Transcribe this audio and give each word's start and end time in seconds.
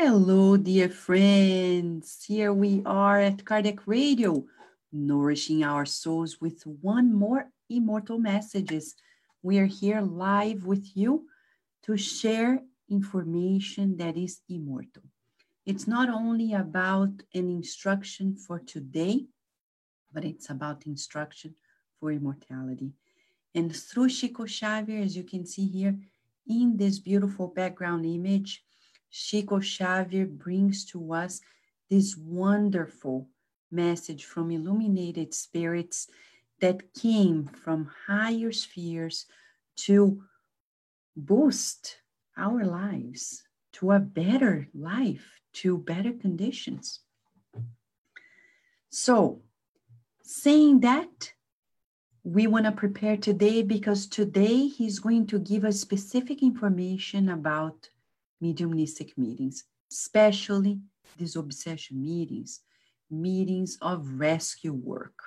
Hello, 0.00 0.56
dear 0.56 0.88
friends. 0.88 2.24
Here 2.24 2.52
we 2.52 2.82
are 2.86 3.18
at 3.18 3.38
Kardec 3.38 3.80
Radio, 3.84 4.44
nourishing 4.92 5.64
our 5.64 5.84
souls 5.84 6.40
with 6.40 6.62
one 6.62 7.12
more 7.12 7.50
immortal 7.68 8.16
messages. 8.16 8.94
We 9.42 9.58
are 9.58 9.66
here 9.66 10.00
live 10.00 10.64
with 10.64 10.86
you 10.94 11.26
to 11.82 11.96
share 11.96 12.62
information 12.88 13.96
that 13.96 14.16
is 14.16 14.40
immortal. 14.48 15.02
It's 15.66 15.88
not 15.88 16.08
only 16.08 16.52
about 16.52 17.10
an 17.34 17.50
instruction 17.50 18.36
for 18.36 18.60
today, 18.60 19.26
but 20.12 20.24
it's 20.24 20.48
about 20.48 20.86
instruction 20.86 21.56
for 21.98 22.12
immortality. 22.12 22.92
And 23.52 23.74
through 23.74 24.10
Chico 24.10 24.46
Xavier, 24.46 25.02
as 25.02 25.16
you 25.16 25.24
can 25.24 25.44
see 25.44 25.66
here 25.66 25.98
in 26.46 26.76
this 26.76 27.00
beautiful 27.00 27.48
background 27.48 28.06
image, 28.06 28.62
Chico 29.10 29.60
Xavier 29.60 30.26
brings 30.26 30.84
to 30.86 31.12
us 31.12 31.40
this 31.90 32.16
wonderful 32.16 33.28
message 33.70 34.24
from 34.24 34.50
illuminated 34.50 35.34
spirits 35.34 36.08
that 36.60 36.92
came 36.94 37.46
from 37.46 37.90
higher 38.06 38.52
spheres 38.52 39.26
to 39.76 40.22
boost 41.16 41.98
our 42.36 42.64
lives 42.64 43.42
to 43.72 43.92
a 43.92 44.00
better 44.00 44.68
life, 44.74 45.40
to 45.52 45.78
better 45.78 46.12
conditions. 46.12 47.00
So, 48.90 49.42
saying 50.22 50.80
that, 50.80 51.32
we 52.24 52.46
want 52.46 52.66
to 52.66 52.72
prepare 52.72 53.16
today 53.16 53.62
because 53.62 54.06
today 54.06 54.66
he's 54.66 54.98
going 54.98 55.26
to 55.28 55.38
give 55.38 55.64
us 55.64 55.80
specific 55.80 56.42
information 56.42 57.28
about 57.28 57.88
mediumistic 58.40 59.16
meetings, 59.16 59.64
especially 59.90 60.80
these 61.16 61.36
obsession 61.36 62.02
meetings, 62.02 62.60
meetings 63.10 63.78
of 63.80 64.20
rescue 64.20 64.72
work. 64.72 65.18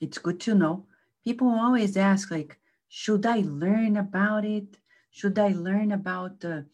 It's 0.00 0.18
good 0.18 0.40
to 0.40 0.54
know. 0.54 0.86
People 1.24 1.48
always 1.48 1.96
ask, 1.96 2.30
like, 2.30 2.58
should 2.88 3.24
I 3.26 3.42
learn 3.44 3.96
about 3.96 4.44
it? 4.44 4.76
Should 5.10 5.38
I 5.38 5.48
learn 5.48 5.92
about 5.92 6.40
the 6.40 6.66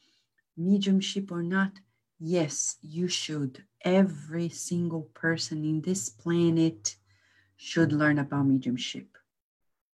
mediumship 0.56 1.30
or 1.30 1.42
not? 1.42 1.72
Yes, 2.18 2.76
you 2.82 3.08
should. 3.08 3.64
Every 3.82 4.48
single 4.48 5.08
person 5.14 5.64
in 5.64 5.80
this 5.80 6.08
planet 6.08 6.96
should 7.56 7.92
learn 7.92 8.18
about 8.18 8.46
mediumship. 8.46 9.16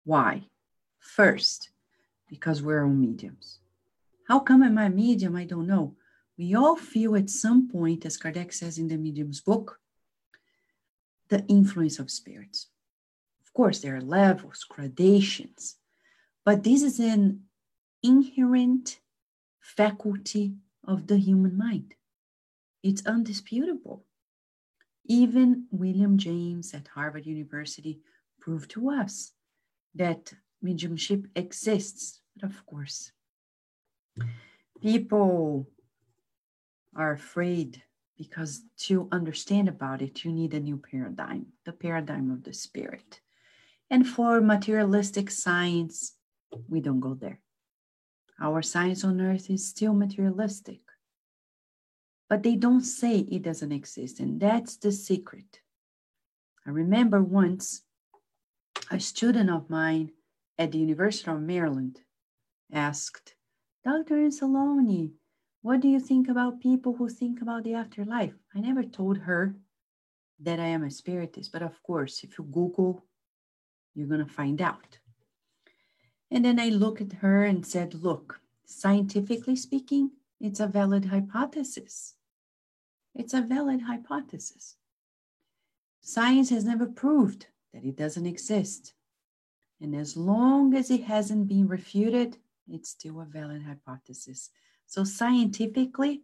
Why? 0.05 0.45
First, 0.99 1.71
because 2.29 2.63
we're 2.63 2.85
all 2.85 2.91
mediums. 2.91 3.61
How 4.27 4.41
come 4.41 4.63
I'm 4.63 4.79
I 4.79 4.89
medium? 4.89 5.37
I 5.37 5.45
don't 5.45 5.67
know. 5.67 5.97
We 6.39 6.55
all 6.55 6.77
feel 6.77 7.15
at 7.17 7.31
some 7.31 7.69
point, 7.69 8.07
as 8.07 8.19
Kardec 8.19 8.53
says 8.53 8.79
in 8.79 8.89
the 8.89 8.97
Medium's 8.97 9.41
book, 9.41 9.79
the 11.29 11.45
influence 11.47 11.99
of 11.99 12.11
spirits. 12.11 12.69
Of 13.45 13.53
course, 13.53 13.81
there 13.81 13.97
are 13.97 14.01
levels, 14.01 14.65
gradations, 14.69 15.77
but 16.45 16.65
this 16.65 16.83
is 16.83 16.99
an 16.99 17.43
inherent 18.03 19.01
faculty 19.61 20.55
of 20.87 21.07
the 21.07 21.19
human 21.19 21.57
mind. 21.57 21.95
It's 22.83 23.07
undisputable. 23.07 24.05
Even 25.07 25.67
William 25.71 26.19
James 26.19 26.75
at 26.75 26.89
Harvard 26.89 27.27
University 27.27 28.01
proved 28.41 28.71
to 28.73 28.91
us 28.91 29.33
that 29.95 30.35
mediumship 30.61 31.27
exists. 31.37 32.21
But 32.37 32.51
of 32.51 32.67
course, 32.67 33.13
people 34.81 35.69
are 36.95 37.13
afraid 37.13 37.83
because 38.17 38.63
to 38.79 39.09
understand 39.11 39.69
about 39.69 40.03
it, 40.03 40.25
you 40.25 40.33
need 40.33 40.55
a 40.55 40.61
new 40.61 40.77
paradigm, 40.77 41.47
the 41.65 41.73
paradigm 41.73 42.31
of 42.31 42.45
the 42.45 42.53
spirit. 42.53 43.21
And 43.91 44.07
for 44.07 44.41
materialistic 44.41 45.31
science, 45.31 46.15
we 46.69 46.81
don't 46.81 47.01
go 47.01 47.15
there. 47.15 47.41
Our 48.41 48.63
science 48.63 49.05
on 49.05 49.21
earth 49.21 49.51
is 49.51 49.69
still 49.69 49.95
materialistic. 49.95 50.81
But 52.29 52.43
they 52.43 52.57
don't 52.57 52.83
say 52.83 53.19
it 53.19 53.43
doesn't 53.43 53.73
exist, 53.73 54.19
and 54.21 54.41
that's 54.41 54.77
the 54.77 54.91
secret. 54.91 55.61
I 56.67 56.71
remember 56.71 57.23
once 57.23 57.83
a 58.91 58.99
student 58.99 59.51
of 59.51 59.71
mine 59.71 60.13
at 60.59 60.73
the 60.73 60.79
University 60.79 61.31
of 61.31 61.41
Maryland 61.41 62.01
asked, 62.73 63.35
Dr. 63.85 64.15
Anseloni, 64.15 65.13
what 65.61 65.81
do 65.81 65.89
you 65.89 66.01
think 66.01 66.29
about 66.29 66.61
people 66.61 66.95
who 66.95 67.09
think 67.09 67.43
about 67.43 67.65
the 67.65 67.75
afterlife? 67.75 68.33
I 68.55 68.61
never 68.61 68.83
told 68.83 69.19
her 69.19 69.55
that 70.41 70.59
I 70.59 70.67
am 70.67 70.85
a 70.85 70.91
spiritist, 70.91 71.53
but 71.53 71.63
of 71.63 71.83
course, 71.83 72.25
if 72.25 72.39
you 72.39 72.45
Google, 72.45 73.05
you're 73.95 74.09
going 74.09 74.25
to 74.25 74.33
find 74.33 74.63
out. 74.63 74.99
And 76.31 76.45
then 76.45 76.59
I 76.59 76.71
looked 76.71 77.03
at 77.03 77.13
her 77.21 77.45
and 77.45 77.67
said, 77.67 77.93
Look, 77.93 78.41
scientifically 78.65 79.55
speaking, 79.55 80.13
it's 80.41 80.61
a 80.61 80.67
valid 80.67 81.05
hypothesis. 81.05 82.15
It's 83.15 83.35
a 83.35 83.43
valid 83.43 83.83
hypothesis. 83.83 84.77
Science 86.01 86.49
has 86.49 86.65
never 86.65 86.87
proved 86.87 87.47
that 87.75 87.85
it 87.85 87.97
doesn't 87.97 88.27
exist. 88.27 88.95
And 89.81 89.95
as 89.95 90.17
long 90.17 90.75
as 90.75 90.91
it 90.91 91.05
hasn't 91.05 91.49
been 91.49 91.69
refuted, 91.69 92.39
it's 92.69 92.91
still 92.91 93.21
a 93.21 93.25
valid 93.25 93.63
hypothesis. 93.63 94.51
So 94.87 95.05
scientifically, 95.05 96.23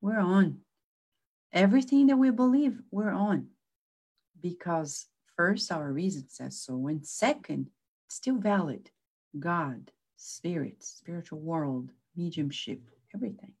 we're 0.00 0.20
on. 0.20 0.58
Everything 1.52 2.06
that 2.08 2.16
we 2.16 2.30
believe, 2.30 2.80
we're 2.90 3.12
on. 3.12 3.48
Because 4.40 5.06
first, 5.36 5.72
our 5.72 5.92
reason 5.92 6.28
says 6.28 6.60
so. 6.60 6.86
And 6.86 7.06
second, 7.06 7.70
still 8.08 8.36
valid. 8.36 8.90
God, 9.38 9.90
spirit, 10.16 10.82
spiritual 10.82 11.40
world, 11.40 11.90
mediumship, 12.16 12.80
everything. 13.14 13.52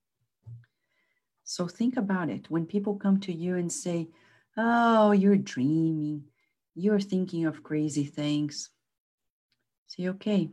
So 1.44 1.68
think 1.68 1.96
about 1.96 2.28
it. 2.28 2.50
When 2.50 2.66
people 2.66 2.96
come 2.96 3.20
to 3.20 3.32
you 3.32 3.56
and 3.56 3.70
say, 3.70 4.08
Oh, 4.56 5.12
you're 5.12 5.36
dreaming, 5.36 6.24
you're 6.74 7.00
thinking 7.00 7.46
of 7.46 7.62
crazy 7.62 8.04
things, 8.04 8.70
say, 9.86 10.08
Okay, 10.08 10.50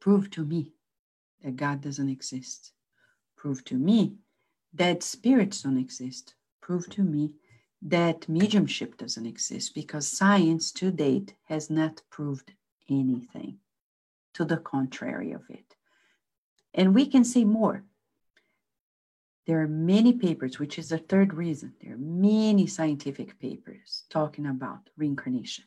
Prove 0.00 0.30
to 0.30 0.44
me 0.44 0.72
that 1.42 1.56
God 1.56 1.80
doesn't 1.80 2.08
exist. 2.08 2.72
Prove 3.36 3.64
to 3.64 3.74
me 3.74 4.16
that 4.74 5.02
spirits 5.02 5.62
don't 5.62 5.78
exist. 5.78 6.34
Prove 6.60 6.88
to 6.90 7.02
me 7.02 7.34
that 7.82 8.28
mediumship 8.28 8.96
doesn't 8.96 9.26
exist 9.26 9.74
because 9.74 10.08
science 10.08 10.72
to 10.72 10.90
date 10.90 11.34
has 11.44 11.70
not 11.70 12.02
proved 12.10 12.52
anything 12.88 13.58
to 14.34 14.44
the 14.44 14.56
contrary 14.56 15.32
of 15.32 15.42
it. 15.48 15.76
And 16.74 16.94
we 16.94 17.06
can 17.06 17.24
say 17.24 17.44
more. 17.44 17.84
There 19.46 19.62
are 19.62 19.68
many 19.68 20.12
papers, 20.12 20.58
which 20.58 20.78
is 20.78 20.88
the 20.88 20.98
third 20.98 21.32
reason. 21.32 21.74
There 21.80 21.94
are 21.94 21.98
many 21.98 22.66
scientific 22.66 23.38
papers 23.38 24.02
talking 24.10 24.46
about 24.46 24.90
reincarnation, 24.96 25.64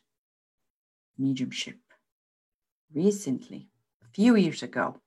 mediumship. 1.18 1.78
Recently, 2.92 3.69
few 4.12 4.36
years 4.36 4.62
ago, 4.62 5.00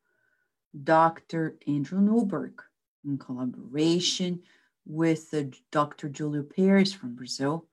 Dr. 0.84 1.58
Andrew 1.68 2.02
Newberg, 2.02 2.62
in 3.06 3.18
collaboration 3.18 4.42
with 4.86 5.34
Dr. 5.72 6.10
Julio 6.10 6.44
Peres 6.44 6.94
from 6.94 7.16
Brazil, 7.16 7.68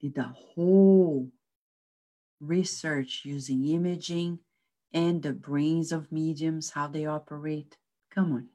did 0.00 0.18
a 0.18 0.34
whole 0.36 1.30
research 2.40 3.22
using 3.24 3.64
imaging 3.66 4.38
and 4.92 5.22
the 5.22 5.32
brains 5.32 5.90
of 5.90 6.12
mediums, 6.12 6.70
how 6.70 6.86
they 6.86 7.06
operate. 7.06 7.76
Come 8.10 8.32
on. 8.32 8.48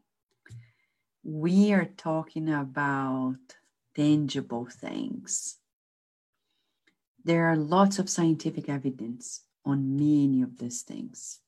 We 1.23 1.73
are 1.73 1.89
talking 1.97 2.49
about 2.49 3.37
tangible 3.95 4.67
things. 4.71 5.57
There 7.23 7.45
are 7.45 7.57
lots 7.57 7.99
of 7.99 8.09
scientific 8.09 8.69
evidence 8.69 9.41
on 9.65 9.97
many 9.97 10.41
of 10.41 10.57
these 10.57 10.83
things. 10.83 11.41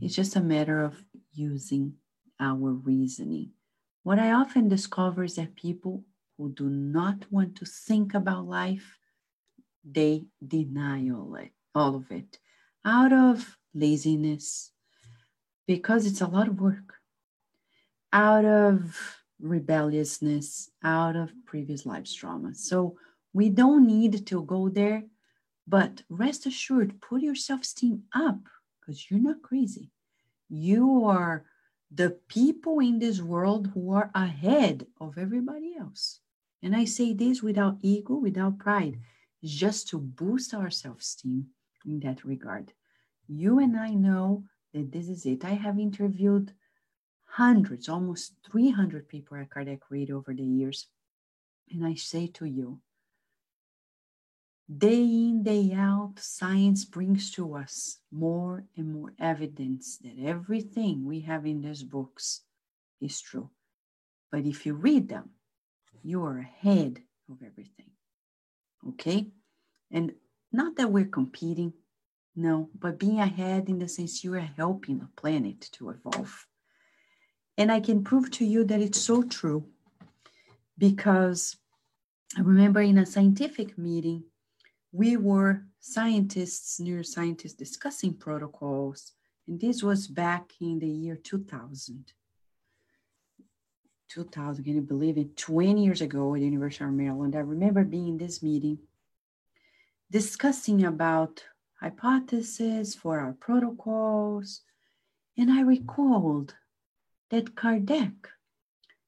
It's 0.00 0.14
just 0.14 0.36
a 0.36 0.40
matter 0.40 0.82
of 0.82 1.02
using 1.32 1.94
our 2.40 2.72
reasoning. 2.72 3.50
What 4.04 4.18
I 4.18 4.32
often 4.32 4.68
discover 4.68 5.24
is 5.24 5.34
that 5.34 5.56
people 5.56 6.04
who 6.36 6.52
do 6.52 6.68
not 6.68 7.24
want 7.30 7.56
to 7.56 7.64
think 7.66 8.14
about 8.14 8.46
life, 8.46 8.98
they 9.84 10.24
deny 10.46 11.10
all, 11.10 11.34
it, 11.34 11.50
all 11.74 11.96
of 11.96 12.10
it 12.10 12.38
out 12.84 13.12
of 13.12 13.56
laziness, 13.74 14.72
because 15.66 16.06
it's 16.06 16.20
a 16.20 16.26
lot 16.26 16.48
of 16.48 16.60
work, 16.60 16.94
out 18.12 18.44
of 18.44 18.96
rebelliousness, 19.40 20.70
out 20.82 21.16
of 21.16 21.32
previous 21.44 21.84
life's 21.84 22.14
trauma. 22.14 22.54
So 22.54 22.96
we 23.32 23.50
don't 23.50 23.86
need 23.86 24.26
to 24.26 24.42
go 24.44 24.68
there, 24.68 25.02
but 25.66 26.02
rest 26.08 26.46
assured, 26.46 27.00
put 27.00 27.20
your 27.20 27.34
self 27.34 27.62
esteem 27.62 28.04
up 28.14 28.38
because 28.88 29.10
you're 29.10 29.20
not 29.20 29.42
crazy. 29.42 29.90
You 30.48 31.04
are 31.04 31.44
the 31.90 32.10
people 32.28 32.80
in 32.80 32.98
this 32.98 33.20
world 33.20 33.70
who 33.74 33.92
are 33.92 34.10
ahead 34.14 34.86
of 34.98 35.18
everybody 35.18 35.76
else. 35.78 36.20
And 36.62 36.74
I 36.74 36.86
say 36.86 37.12
this 37.12 37.42
without 37.42 37.76
ego, 37.82 38.14
without 38.14 38.58
pride, 38.58 38.98
just 39.44 39.88
to 39.88 39.98
boost 39.98 40.54
our 40.54 40.70
self 40.70 41.00
esteem 41.00 41.48
in 41.84 42.00
that 42.00 42.24
regard. 42.24 42.72
You 43.28 43.58
and 43.58 43.78
I 43.78 43.90
know 43.90 44.44
that 44.72 44.90
this 44.90 45.08
is 45.08 45.26
it. 45.26 45.44
I 45.44 45.54
have 45.54 45.78
interviewed 45.78 46.52
hundreds, 47.26 47.90
almost 47.90 48.32
300 48.50 49.06
people 49.06 49.36
at 49.36 49.50
Kardec 49.50 49.80
Radio 49.90 50.16
over 50.16 50.32
the 50.32 50.42
years. 50.42 50.86
And 51.70 51.84
I 51.86 51.94
say 51.94 52.26
to 52.28 52.46
you, 52.46 52.80
day 54.76 55.02
in, 55.02 55.42
day 55.42 55.72
out, 55.74 56.14
science 56.18 56.84
brings 56.84 57.30
to 57.32 57.54
us 57.54 57.98
more 58.12 58.64
and 58.76 58.92
more 58.92 59.14
evidence 59.18 59.98
that 59.98 60.22
everything 60.22 61.04
we 61.04 61.20
have 61.20 61.46
in 61.46 61.62
these 61.62 61.82
books 61.82 62.42
is 63.00 63.20
true. 63.20 63.50
But 64.30 64.44
if 64.44 64.66
you 64.66 64.74
read 64.74 65.08
them, 65.08 65.30
you 66.02 66.22
are 66.24 66.38
ahead 66.38 67.00
of 67.30 67.38
everything. 67.42 67.90
Okay? 68.90 69.28
And 69.90 70.12
not 70.52 70.76
that 70.76 70.92
we're 70.92 71.06
competing, 71.06 71.72
no, 72.36 72.68
but 72.78 72.98
being 72.98 73.20
ahead 73.20 73.68
in 73.68 73.78
the 73.78 73.88
sense 73.88 74.22
you 74.22 74.34
are 74.34 74.50
helping 74.56 74.98
the 74.98 75.08
planet 75.16 75.68
to 75.72 75.90
evolve. 75.90 76.46
And 77.56 77.72
I 77.72 77.80
can 77.80 78.04
prove 78.04 78.30
to 78.32 78.44
you 78.44 78.64
that 78.64 78.80
it's 78.80 79.00
so 79.00 79.22
true 79.22 79.66
because 80.76 81.56
I 82.36 82.42
remember 82.42 82.80
in 82.80 82.98
a 82.98 83.06
scientific 83.06 83.76
meeting, 83.76 84.24
we 84.92 85.16
were 85.16 85.64
scientists, 85.80 86.80
neuroscientists 86.80 87.56
discussing 87.56 88.14
protocols, 88.14 89.12
and 89.46 89.60
this 89.60 89.82
was 89.82 90.06
back 90.06 90.52
in 90.60 90.78
the 90.78 90.88
year 90.88 91.16
2000. 91.16 92.12
2000, 94.08 94.64
can 94.64 94.74
you 94.74 94.80
believe 94.80 95.18
it? 95.18 95.36
20 95.36 95.84
years 95.84 96.00
ago 96.00 96.34
at 96.34 96.38
the 96.38 96.46
University 96.46 96.84
of 96.84 96.92
Maryland, 96.92 97.36
I 97.36 97.40
remember 97.40 97.84
being 97.84 98.08
in 98.08 98.18
this 98.18 98.42
meeting 98.42 98.78
discussing 100.10 100.84
about 100.84 101.44
hypotheses 101.80 102.94
for 102.94 103.20
our 103.20 103.34
protocols, 103.34 104.62
and 105.36 105.50
I 105.50 105.60
recalled 105.60 106.54
that 107.30 107.54
Kardec 107.54 108.14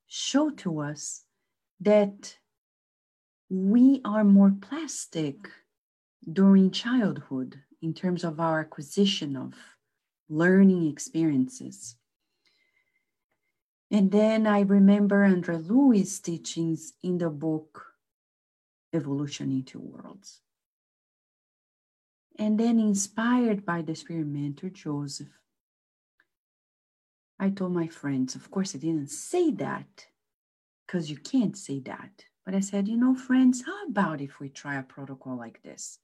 showed 0.06 0.58
to 0.58 0.80
us 0.80 1.24
that 1.80 2.36
we 3.48 4.00
are 4.04 4.24
more 4.24 4.54
plastic 4.60 5.48
during 6.30 6.70
childhood 6.70 7.60
in 7.82 7.94
terms 7.94 8.24
of 8.24 8.40
our 8.40 8.60
acquisition 8.60 9.36
of 9.36 9.54
learning 10.28 10.86
experiences. 10.86 11.96
And 13.90 14.12
then 14.12 14.46
I 14.46 14.60
remember 14.60 15.24
Andre 15.24 15.56
Luiz' 15.56 16.20
teachings 16.20 16.92
in 17.02 17.18
the 17.18 17.30
book 17.30 17.86
Evolution 18.92 19.50
in 19.50 19.64
Two 19.64 19.80
Worlds. 19.80 20.40
And 22.38 22.58
then, 22.58 22.78
inspired 22.78 23.66
by 23.66 23.82
the 23.82 23.94
spirit 23.94 24.26
mentor 24.26 24.70
Joseph, 24.70 25.28
I 27.38 27.50
told 27.50 27.72
my 27.72 27.88
friends, 27.88 28.34
of 28.34 28.50
course, 28.50 28.74
I 28.74 28.78
didn't 28.78 29.10
say 29.10 29.50
that 29.52 30.06
because 30.86 31.10
you 31.10 31.16
can't 31.16 31.56
say 31.56 31.80
that. 31.80 32.24
But 32.44 32.54
I 32.54 32.60
said, 32.60 32.88
you 32.88 32.96
know, 32.96 33.14
friends, 33.14 33.62
how 33.64 33.86
about 33.86 34.20
if 34.20 34.40
we 34.40 34.48
try 34.48 34.76
a 34.76 34.82
protocol 34.82 35.36
like 35.36 35.62
this? 35.62 35.98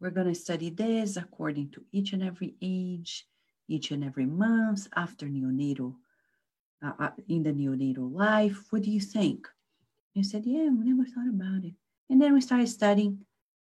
We're 0.00 0.10
going 0.10 0.28
to 0.28 0.34
study 0.34 0.70
this 0.70 1.16
according 1.16 1.70
to 1.70 1.84
each 1.92 2.12
and 2.12 2.22
every 2.22 2.54
age, 2.60 3.26
each 3.68 3.90
and 3.90 4.04
every 4.04 4.26
month 4.26 4.88
after 4.94 5.26
neonatal, 5.26 5.94
uh, 6.84 6.92
uh 6.98 7.10
in 7.28 7.42
the 7.42 7.52
neonatal 7.52 8.12
life. 8.12 8.66
What 8.70 8.82
do 8.82 8.90
you 8.90 9.00
think? 9.00 9.48
I 10.16 10.22
said, 10.22 10.44
yeah, 10.46 10.68
we 10.70 10.84
never 10.84 11.08
thought 11.08 11.28
about 11.28 11.64
it. 11.64 11.74
And 12.08 12.20
then 12.20 12.34
we 12.34 12.40
started 12.40 12.68
studying. 12.68 13.24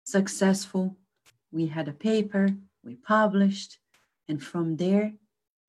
Successful. 0.04 0.96
We 1.52 1.66
had 1.66 1.86
a 1.86 1.92
paper, 1.92 2.48
we 2.82 2.96
published, 2.96 3.78
and 4.28 4.42
from 4.42 4.76
there, 4.76 5.12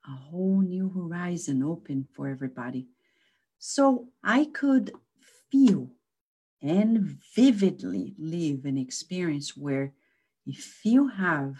a 0.07 0.11
whole 0.11 0.61
new 0.61 0.89
horizon 0.89 1.61
open 1.61 2.07
for 2.13 2.27
everybody. 2.27 2.87
So 3.59 4.07
I 4.23 4.45
could 4.45 4.91
feel 5.51 5.89
and 6.61 7.17
vividly 7.35 8.15
live 8.17 8.65
an 8.65 8.77
experience 8.77 9.57
where 9.57 9.93
if 10.45 10.83
you 10.83 11.07
have 11.07 11.55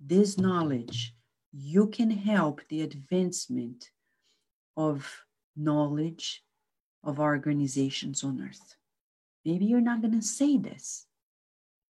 this 0.00 0.38
knowledge, 0.38 1.14
you 1.52 1.86
can 1.88 2.10
help 2.10 2.60
the 2.68 2.82
advancement 2.82 3.90
of 4.76 5.24
knowledge 5.56 6.44
of 7.02 7.20
our 7.20 7.34
organizations 7.34 8.22
on 8.22 8.40
earth. 8.40 8.76
Maybe 9.44 9.64
you're 9.64 9.80
not 9.80 10.02
going 10.02 10.14
to 10.14 10.22
say 10.22 10.56
this, 10.56 11.06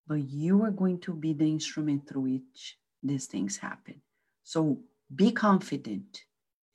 but 0.07 0.21
you 0.21 0.63
are 0.63 0.71
going 0.71 1.01
to 1.01 1.13
be 1.13 1.33
the 1.33 1.47
instrument 1.47 2.09
through 2.09 2.23
which 2.23 2.79
these 3.03 3.27
things 3.27 3.57
happen. 3.57 4.01
So 4.45 4.79
be 5.15 5.33
confident 5.33 6.25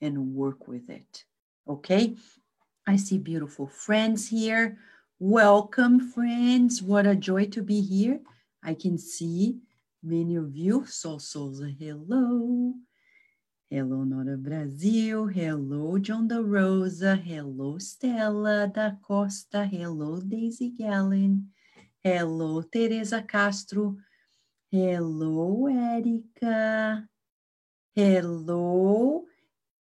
and 0.00 0.34
work 0.34 0.68
with 0.68 0.88
it. 0.90 1.24
Okay. 1.68 2.16
I 2.86 2.96
see 2.96 3.18
beautiful 3.18 3.66
friends 3.66 4.28
here. 4.28 4.78
Welcome, 5.18 6.12
friends. 6.12 6.82
What 6.82 7.06
a 7.06 7.16
joy 7.16 7.46
to 7.46 7.62
be 7.62 7.80
here. 7.80 8.20
I 8.64 8.74
can 8.74 8.96
see 8.96 9.58
many 10.02 10.36
of 10.36 10.56
you. 10.56 10.86
Sol 10.86 11.18
Souza, 11.18 11.68
hello. 11.78 12.74
Hello, 13.70 14.04
Nora 14.04 14.36
Brasil. 14.36 15.26
Hello, 15.26 15.98
John 15.98 16.28
da 16.28 16.38
Rosa. 16.40 17.16
Hello, 17.16 17.78
Stella 17.78 18.66
da 18.72 18.92
Costa. 19.02 19.64
Hello, 19.64 20.20
Daisy 20.20 20.70
Gallen. 20.70 21.50
Hello, 22.02 22.62
Teresa 22.62 23.22
Castro. 23.22 23.96
Hello, 24.70 25.66
Erica. 25.68 27.06
Hello, 27.94 29.24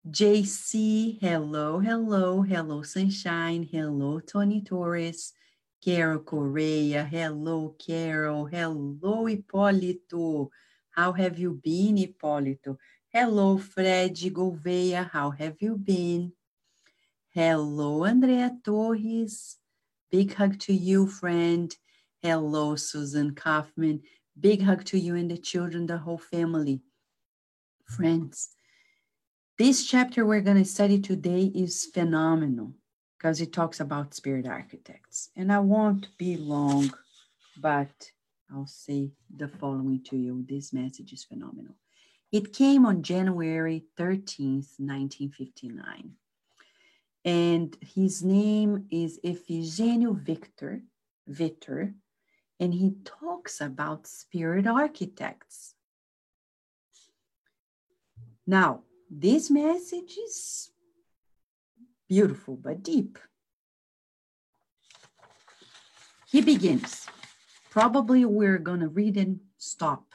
JC. 0.06 1.20
Hello, 1.22 1.80
hello, 1.80 2.42
hello, 2.42 2.82
Sunshine. 2.82 3.64
Hello, 3.64 4.20
Tony 4.20 4.62
Torres. 4.62 5.34
Carol 5.84 6.20
Correa. 6.20 7.06
Hello, 7.06 7.76
Carol. 7.78 8.46
Hello, 8.46 9.26
Hipólito. 9.26 10.50
How 10.92 11.14
have 11.14 11.38
you 11.38 11.54
been, 11.54 11.98
Hipólito? 11.98 12.78
Hello, 13.10 13.58
Fred 13.58 14.16
Gouveia. 14.16 15.10
How 15.10 15.32
have 15.32 15.58
you 15.60 15.78
been? 15.78 16.34
Hello, 17.30 18.04
Andrea 18.04 18.58
Torres. 18.64 19.58
Big 20.12 20.34
hug 20.34 20.60
to 20.60 20.74
you, 20.74 21.08
friend. 21.08 21.76
Hello, 22.22 22.76
Susan 22.76 23.36
Kaufman. 23.36 24.02
Big 24.40 24.64
hug 24.64 24.84
to 24.86 25.00
you 25.00 25.16
and 25.16 25.30
the 25.30 25.38
children, 25.38 25.86
the 25.86 25.98
whole 25.98 26.18
family. 26.18 26.82
Friends, 27.86 28.50
this 29.58 29.86
chapter 29.86 30.26
we're 30.26 30.42
going 30.42 30.58
to 30.58 30.66
study 30.66 31.00
today 31.00 31.52
is 31.56 31.86
phenomenal 31.86 32.74
because 33.18 33.42
it 33.42 33.52
talks 33.52 33.80
about 33.80 34.14
spirit 34.14 34.48
architects. 34.48 35.30
And 35.36 35.52
I 35.52 35.60
won't 35.60 36.16
be 36.18 36.38
long, 36.38 36.94
but 37.60 38.12
I'll 38.54 38.68
say 38.68 39.12
the 39.36 39.48
following 39.48 40.04
to 40.06 40.18
you. 40.18 40.46
This 40.48 40.72
message 40.72 41.14
is 41.14 41.24
phenomenal. 41.24 41.76
It 42.32 42.54
came 42.54 42.86
on 42.86 43.04
January 43.04 43.86
13th, 43.98 44.80
1959. 44.80 46.12
And 47.26 47.78
his 47.82 48.24
name 48.24 48.86
is 48.92 49.20
Efigenio 49.24 50.16
Victor, 50.16 50.84
Victor, 51.28 51.94
and 52.60 52.74
he 52.74 52.96
talks 53.04 53.62
about 53.62 54.08
spirit 54.08 54.68
architects. 54.68 55.76
Now, 58.46 58.84
this 59.10 59.50
message 59.50 60.18
is 60.18 60.72
beautiful 62.08 62.56
but 62.56 62.84
deep. 62.84 63.18
He 66.30 66.42
begins. 66.42 67.08
Probably 67.70 68.26
we're 68.26 68.58
going 68.58 68.82
to 68.82 68.88
read 68.88 69.18
and 69.18 69.40
stop. 69.58 70.06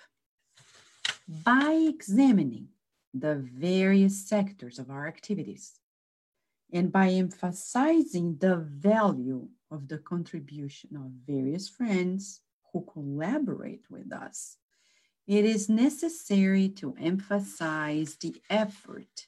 By 1.28 1.72
examining 1.88 2.68
the 3.14 3.36
various 3.36 4.28
sectors 4.28 4.78
of 4.78 4.90
our 4.90 5.06
activities 5.06 5.78
and 6.72 6.90
by 6.90 7.08
emphasizing 7.08 8.36
the 8.38 8.56
value 8.56 9.48
of 9.70 9.88
the 9.88 9.98
contribution 9.98 10.96
of 10.96 11.12
various 11.26 11.68
friends 11.68 12.40
who 12.72 12.84
collaborate 12.92 13.84
with 13.90 14.12
us 14.12 14.56
it 15.26 15.44
is 15.44 15.68
necessary 15.68 16.68
to 16.68 16.96
emphasize 17.00 18.16
the 18.16 18.34
effort 18.50 19.26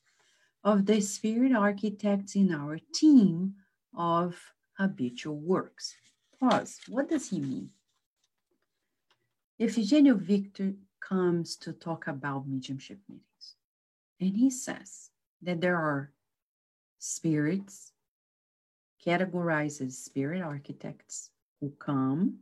of 0.64 0.86
the 0.86 1.00
spirit 1.00 1.52
architects 1.52 2.34
in 2.34 2.52
our 2.52 2.78
team 2.94 3.54
of 3.96 4.40
habitual 4.78 5.36
works. 5.36 5.94
Pause. 6.40 6.80
What 6.88 7.08
does 7.08 7.28
he 7.28 7.38
mean? 7.38 7.70
Efigenio 9.60 10.16
Victor 10.16 10.72
comes 11.00 11.56
to 11.56 11.72
talk 11.72 12.08
about 12.08 12.48
mediumship 12.48 12.98
meetings, 13.08 13.56
and 14.20 14.36
he 14.36 14.50
says 14.50 15.10
that 15.42 15.60
there 15.60 15.76
are 15.76 16.10
spirits, 16.98 17.92
categorizes 19.06 19.92
spirit 19.92 20.42
architects 20.42 21.30
who 21.60 21.70
come 21.78 22.38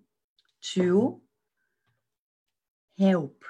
to 0.60 1.20
help 2.98 3.44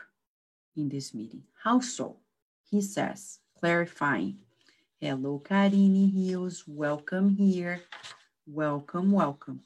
in 0.77 0.89
this 0.89 1.13
meeting. 1.13 1.43
How 1.63 1.81
so? 1.81 2.17
He 2.65 2.81
says, 2.81 3.39
clarifying. 3.61 4.39
Hello, 5.05 5.43
Karine 5.45 6.13
Rios. 6.15 6.63
Welcome 6.65 7.31
here. 7.31 7.81
Welcome, 8.47 9.11
welcome. 9.11 9.63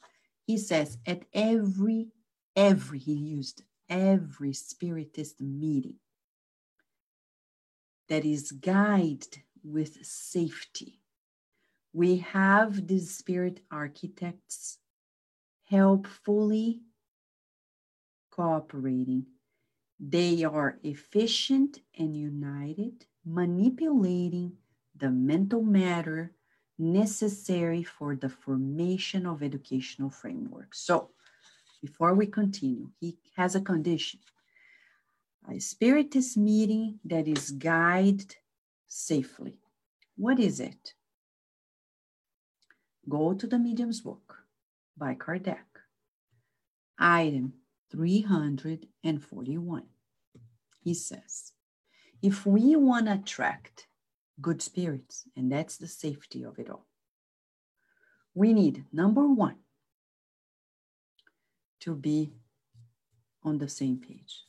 He 0.47 0.57
says, 0.57 0.97
at 1.07 1.25
every, 1.35 2.09
every, 2.57 2.99
he 2.99 3.13
used 3.13 3.61
every 3.87 4.55
spiritist 4.55 5.43
meeting 5.43 5.97
that 8.09 8.25
is 8.25 8.51
guided 8.51 9.43
with 9.63 10.07
safety. 10.07 11.01
We 11.93 12.17
have 12.33 12.87
these 12.87 13.15
spirit 13.15 13.61
architects 13.71 14.79
helpfully 15.65 16.81
cooperating. 18.31 19.27
They 20.01 20.45
are 20.45 20.79
efficient 20.83 21.81
and 21.99 22.17
united, 22.17 23.05
manipulating 23.23 24.57
the 24.99 25.11
mental 25.11 25.63
matter 25.63 26.33
necessary 26.79 27.83
for 27.83 28.17
the 28.17 28.29
formation 28.29 29.27
of 29.27 29.43
educational 29.43 30.11
frameworks. 30.11 30.81
So, 30.81 31.11
before 31.83 32.15
we 32.15 32.27
continue, 32.27 32.91
he 33.01 33.19
has 33.37 33.55
a 33.55 33.61
condition 33.61 34.21
a 35.49 35.61
spiritist 35.61 36.37
meeting 36.37 36.99
that 37.05 37.29
is 37.29 37.53
guided 37.53 38.35
safely. 38.89 39.59
What 40.17 40.41
is 40.41 40.61
it? 40.61 40.95
Go 43.09 43.35
to 43.35 43.47
the 43.47 43.59
Medium's 43.59 44.01
Book 44.01 44.39
by 44.97 45.15
Kardec, 45.15 45.59
item 46.99 47.53
341. 47.93 49.83
He 50.83 50.95
says, 50.95 51.53
if 52.23 52.45
we 52.47 52.75
want 52.75 53.07
to 53.07 53.13
attract 53.13 53.87
good 54.41 54.61
spirits, 54.61 55.25
and 55.37 55.51
that's 55.51 55.77
the 55.77 55.89
safety 55.89 56.43
of 56.43 56.59
it 56.59 56.69
all, 56.71 56.87
we 58.35 58.53
need 58.53 58.85
number 58.93 59.27
one, 59.27 59.57
to 61.81 61.95
be 61.95 62.33
on 63.43 63.59
the 63.59 63.69
same 63.69 63.99
page. 63.99 64.45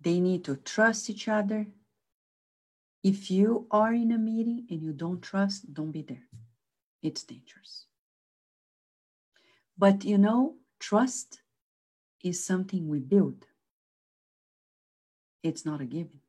They 0.00 0.20
need 0.20 0.44
to 0.44 0.56
trust 0.56 1.10
each 1.10 1.28
other. 1.28 1.66
If 3.02 3.30
you 3.30 3.66
are 3.70 3.92
in 3.92 4.10
a 4.12 4.18
meeting 4.18 4.66
and 4.70 4.82
you 4.82 4.92
don't 4.92 5.20
trust, 5.20 5.72
don't 5.72 5.92
be 5.92 6.02
there. 6.02 6.26
It's 7.02 7.24
dangerous. 7.24 7.86
But 9.76 10.04
you 10.04 10.18
know, 10.18 10.56
trust 10.78 11.42
is 12.22 12.44
something 12.44 12.88
we 12.88 13.00
build, 13.00 13.46
it's 15.42 15.66
not 15.66 15.80
a 15.80 15.84
given. 15.84 16.21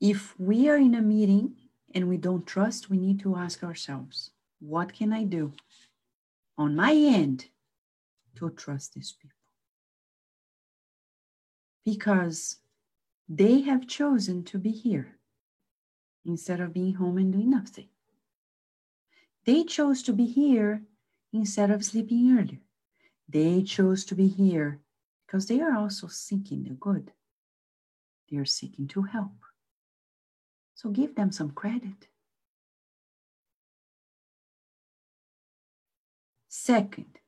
If 0.00 0.38
we 0.38 0.68
are 0.68 0.76
in 0.76 0.94
a 0.94 1.02
meeting 1.02 1.56
and 1.94 2.08
we 2.08 2.16
don't 2.16 2.46
trust, 2.46 2.88
we 2.88 2.96
need 2.96 3.20
to 3.20 3.36
ask 3.36 3.62
ourselves, 3.62 4.30
what 4.60 4.92
can 4.92 5.12
I 5.12 5.24
do 5.24 5.52
on 6.56 6.76
my 6.76 6.92
end 6.92 7.46
to 8.36 8.50
trust 8.50 8.94
these 8.94 9.12
people? 9.12 9.40
because 11.84 12.56
they 13.28 13.60
have 13.62 13.86
chosen 13.86 14.44
to 14.44 14.58
be 14.58 14.70
here 14.70 15.16
instead 16.24 16.60
of 16.60 16.74
being 16.74 16.94
home 16.94 17.18
and 17.18 17.32
doing 17.32 17.50
nothing. 17.50 17.88
They 19.46 19.64
chose 19.64 20.02
to 20.04 20.12
be 20.12 20.26
here 20.26 20.82
instead 21.32 21.70
of 21.70 21.84
sleeping 21.84 22.36
earlier. 22.38 22.60
They 23.28 23.62
chose 23.62 24.04
to 24.06 24.14
be 24.14 24.28
here 24.28 24.80
because 25.26 25.46
they 25.46 25.60
are 25.60 25.76
also 25.76 26.08
seeking 26.08 26.64
the 26.64 26.70
good. 26.70 27.12
They 28.30 28.36
are 28.36 28.44
seeking 28.44 28.86
to 28.88 29.02
help. 29.02 29.32
So 30.80 30.88
give 30.88 31.14
them 31.14 31.30
some 31.30 31.50
credit. 31.50 32.08
Second, 36.48 37.18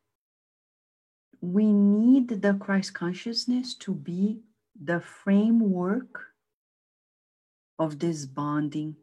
we 1.43 1.71
need 1.71 2.29
the 2.31 2.55
Christ 2.55 2.95
consciousness 2.95 3.75
to 3.75 3.93
be 3.93 4.41
the 4.83 5.03
framework 5.03 6.29
of 7.79 7.99
this 7.99 8.25
bonding 8.25 8.97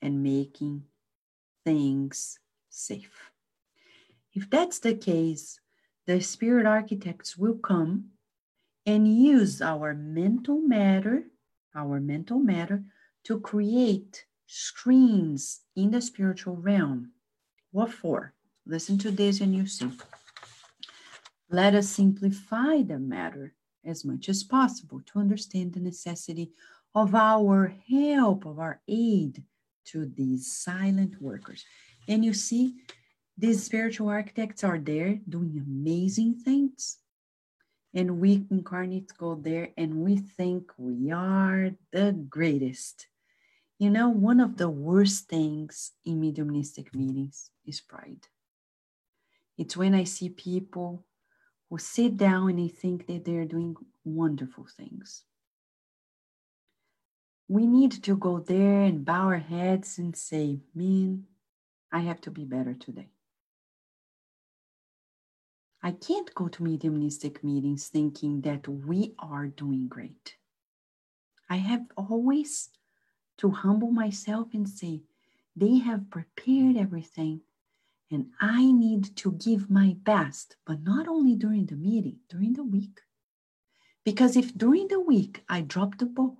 and 0.00 0.22
making 0.22 0.84
things 1.64 2.38
safe. 2.68 3.32
If 4.32 4.48
that's 4.48 4.78
the 4.78 4.94
case, 4.94 5.58
the 6.06 6.20
spirit 6.20 6.64
architects 6.64 7.36
will 7.36 7.58
come 7.58 8.10
and 8.86 9.12
use 9.20 9.60
our 9.60 9.94
mental 9.94 10.60
matter, 10.60 11.24
our 11.74 11.98
mental 11.98 12.38
matter, 12.38 12.84
to 13.24 13.40
create 13.40 14.24
screens 14.46 15.60
in 15.76 15.90
the 15.90 16.00
spiritual 16.00 16.56
realm. 16.56 17.12
What 17.72 17.92
for? 17.92 18.34
Listen 18.66 18.98
to 18.98 19.10
this 19.10 19.40
and 19.40 19.54
you 19.54 19.66
see. 19.66 19.90
Let 21.50 21.74
us 21.74 21.88
simplify 21.88 22.82
the 22.82 22.98
matter 22.98 23.54
as 23.84 24.04
much 24.04 24.28
as 24.28 24.44
possible 24.44 25.00
to 25.06 25.18
understand 25.18 25.72
the 25.72 25.80
necessity 25.80 26.50
of 26.94 27.14
our 27.14 27.74
help, 27.88 28.44
of 28.46 28.58
our 28.58 28.80
aid 28.88 29.42
to 29.86 30.06
these 30.06 30.52
silent 30.52 31.20
workers. 31.20 31.64
And 32.08 32.24
you 32.24 32.34
see, 32.34 32.74
these 33.36 33.64
spiritual 33.64 34.08
architects 34.08 34.64
are 34.64 34.78
there 34.78 35.18
doing 35.28 35.62
amazing 35.64 36.34
things. 36.44 36.98
And 37.94 38.20
we 38.20 38.46
incarnates 38.50 39.12
go 39.12 39.34
there 39.34 39.70
and 39.76 39.96
we 39.96 40.18
think 40.18 40.70
we 40.76 41.10
are 41.10 41.70
the 41.92 42.12
greatest. 42.12 43.06
You 43.80 43.88
know, 43.88 44.10
one 44.10 44.40
of 44.40 44.58
the 44.58 44.68
worst 44.68 45.26
things 45.30 45.92
in 46.04 46.20
mediumistic 46.20 46.94
meetings 46.94 47.50
is 47.64 47.80
pride. 47.80 48.26
It's 49.56 49.74
when 49.74 49.94
I 49.94 50.04
see 50.04 50.28
people 50.28 51.06
who 51.70 51.78
sit 51.78 52.18
down 52.18 52.50
and 52.50 52.58
they 52.58 52.68
think 52.68 53.06
that 53.06 53.24
they're 53.24 53.46
doing 53.46 53.74
wonderful 54.04 54.66
things. 54.66 55.24
We 57.48 57.66
need 57.66 58.02
to 58.02 58.18
go 58.18 58.40
there 58.40 58.82
and 58.82 59.02
bow 59.02 59.28
our 59.28 59.38
heads 59.38 59.96
and 59.96 60.14
say, 60.14 60.58
Man, 60.74 61.24
I 61.90 62.00
have 62.00 62.20
to 62.22 62.30
be 62.30 62.44
better 62.44 62.74
today. 62.74 63.08
I 65.82 65.92
can't 65.92 66.34
go 66.34 66.48
to 66.48 66.62
mediumistic 66.62 67.42
meetings 67.42 67.88
thinking 67.88 68.42
that 68.42 68.68
we 68.68 69.14
are 69.18 69.46
doing 69.46 69.88
great. 69.88 70.36
I 71.48 71.56
have 71.56 71.86
always 71.96 72.68
to 73.40 73.50
humble 73.50 73.90
myself 73.90 74.48
and 74.54 74.68
say, 74.68 75.02
they 75.56 75.78
have 75.78 76.10
prepared 76.10 76.76
everything 76.76 77.40
and 78.10 78.26
I 78.40 78.70
need 78.72 79.16
to 79.16 79.32
give 79.32 79.70
my 79.70 79.96
best, 80.02 80.56
but 80.66 80.82
not 80.82 81.06
only 81.06 81.36
during 81.36 81.66
the 81.66 81.76
meeting, 81.76 82.18
during 82.28 82.54
the 82.54 82.64
week. 82.64 83.00
Because 84.04 84.36
if 84.36 84.56
during 84.56 84.88
the 84.88 85.00
week 85.00 85.44
I 85.48 85.60
drop 85.60 85.98
the 85.98 86.06
ball, 86.06 86.38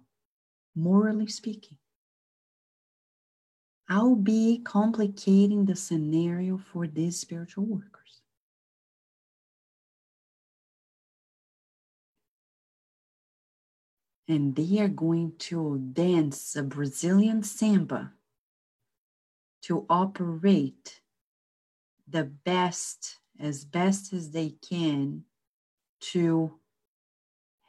morally 0.74 1.28
speaking, 1.28 1.78
I'll 3.88 4.16
be 4.16 4.60
complicating 4.64 5.64
the 5.64 5.76
scenario 5.76 6.58
for 6.58 6.86
this 6.86 7.20
spiritual 7.20 7.64
workers. 7.64 7.99
And 14.30 14.54
they 14.54 14.78
are 14.78 14.86
going 14.86 15.32
to 15.50 15.80
dance 15.92 16.54
a 16.54 16.62
Brazilian 16.62 17.42
samba 17.42 18.12
to 19.62 19.84
operate 19.90 21.00
the 22.06 22.22
best, 22.22 23.16
as 23.40 23.64
best 23.64 24.12
as 24.12 24.30
they 24.30 24.50
can, 24.50 25.24
to 26.12 26.60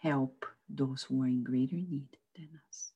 help 0.03 0.45
those 0.69 1.01
who 1.01 1.23
are 1.23 1.27
in 1.27 1.43
greater 1.43 1.77
need 1.77 2.15
than 2.35 2.49
us. 2.69 2.91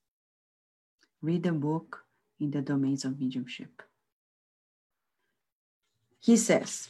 Read 1.23 1.41
the 1.41 1.51
book 1.51 2.03
in 2.39 2.51
the 2.51 2.61
domains 2.61 3.03
of 3.03 3.19
mediumship. 3.19 3.81
He 6.19 6.37
says, 6.37 6.87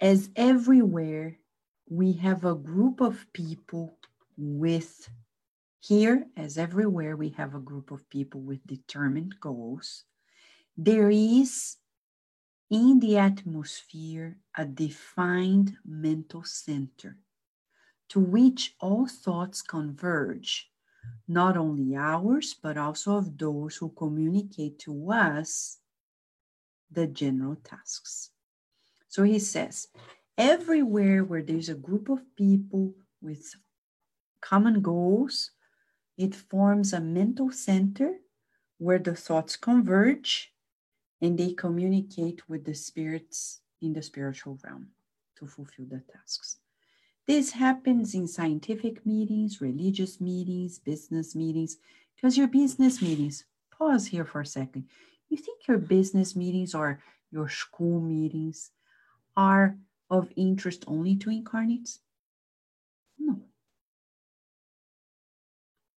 as 0.00 0.30
everywhere, 0.36 1.38
we 1.90 2.12
have 2.12 2.44
a 2.44 2.54
group 2.54 3.00
of 3.00 3.26
people 3.32 3.96
with, 4.36 5.08
here, 5.80 6.26
as 6.36 6.58
everywhere, 6.58 7.16
we 7.16 7.30
have 7.30 7.54
a 7.54 7.60
group 7.60 7.90
of 7.90 8.08
people 8.10 8.40
with 8.40 8.66
determined 8.66 9.36
goals. 9.40 10.04
There 10.76 11.10
is 11.10 11.76
in 12.70 13.00
the 13.00 13.16
atmosphere 13.18 14.38
a 14.56 14.64
defined 14.64 15.76
mental 15.84 16.42
center 16.44 17.16
to 18.08 18.20
which 18.20 18.74
all 18.80 19.06
thoughts 19.06 19.62
converge 19.62 20.70
not 21.28 21.56
only 21.56 21.96
ours, 21.96 22.54
but 22.60 22.76
also 22.76 23.16
of 23.16 23.38
those 23.38 23.76
who 23.76 23.90
communicate 23.90 24.78
to 24.80 25.12
us 25.12 25.78
the 26.90 27.06
general 27.06 27.56
tasks. 27.56 28.30
So 29.08 29.22
he 29.22 29.38
says, 29.38 29.88
everywhere 30.36 31.24
where 31.24 31.42
there's 31.42 31.68
a 31.68 31.74
group 31.74 32.08
of 32.08 32.20
people 32.36 32.94
with 33.20 33.54
common 34.48 34.80
goals, 34.80 35.50
it 36.16 36.34
forms 36.34 36.92
a 36.92 37.00
mental 37.00 37.50
center 37.50 38.18
where 38.78 38.98
the 38.98 39.14
thoughts 39.14 39.56
converge 39.56 40.52
and 41.20 41.38
they 41.38 41.52
communicate 41.52 42.48
with 42.48 42.64
the 42.64 42.74
spirits 42.74 43.60
in 43.82 43.92
the 43.92 44.02
spiritual 44.02 44.58
realm 44.64 44.88
to 45.36 45.46
fulfill 45.46 45.86
the 45.88 46.02
tasks. 46.12 46.58
This 47.26 47.50
happens 47.50 48.14
in 48.14 48.28
scientific 48.28 49.04
meetings, 49.04 49.60
religious 49.60 50.20
meetings, 50.20 50.78
business 50.78 51.34
meetings, 51.34 51.78
because 52.14 52.38
your 52.38 52.46
business 52.46 53.02
meetings, 53.02 53.44
pause 53.76 54.06
here 54.06 54.24
for 54.24 54.42
a 54.42 54.46
second. 54.46 54.84
You 55.28 55.36
think 55.36 55.66
your 55.66 55.78
business 55.78 56.36
meetings 56.36 56.72
or 56.74 57.00
your 57.32 57.48
school 57.48 58.00
meetings 58.00 58.70
are 59.36 59.76
of 60.08 60.30
interest 60.36 60.84
only 60.86 61.16
to 61.16 61.30
incarnates? 61.30 61.98
No. 63.18 63.40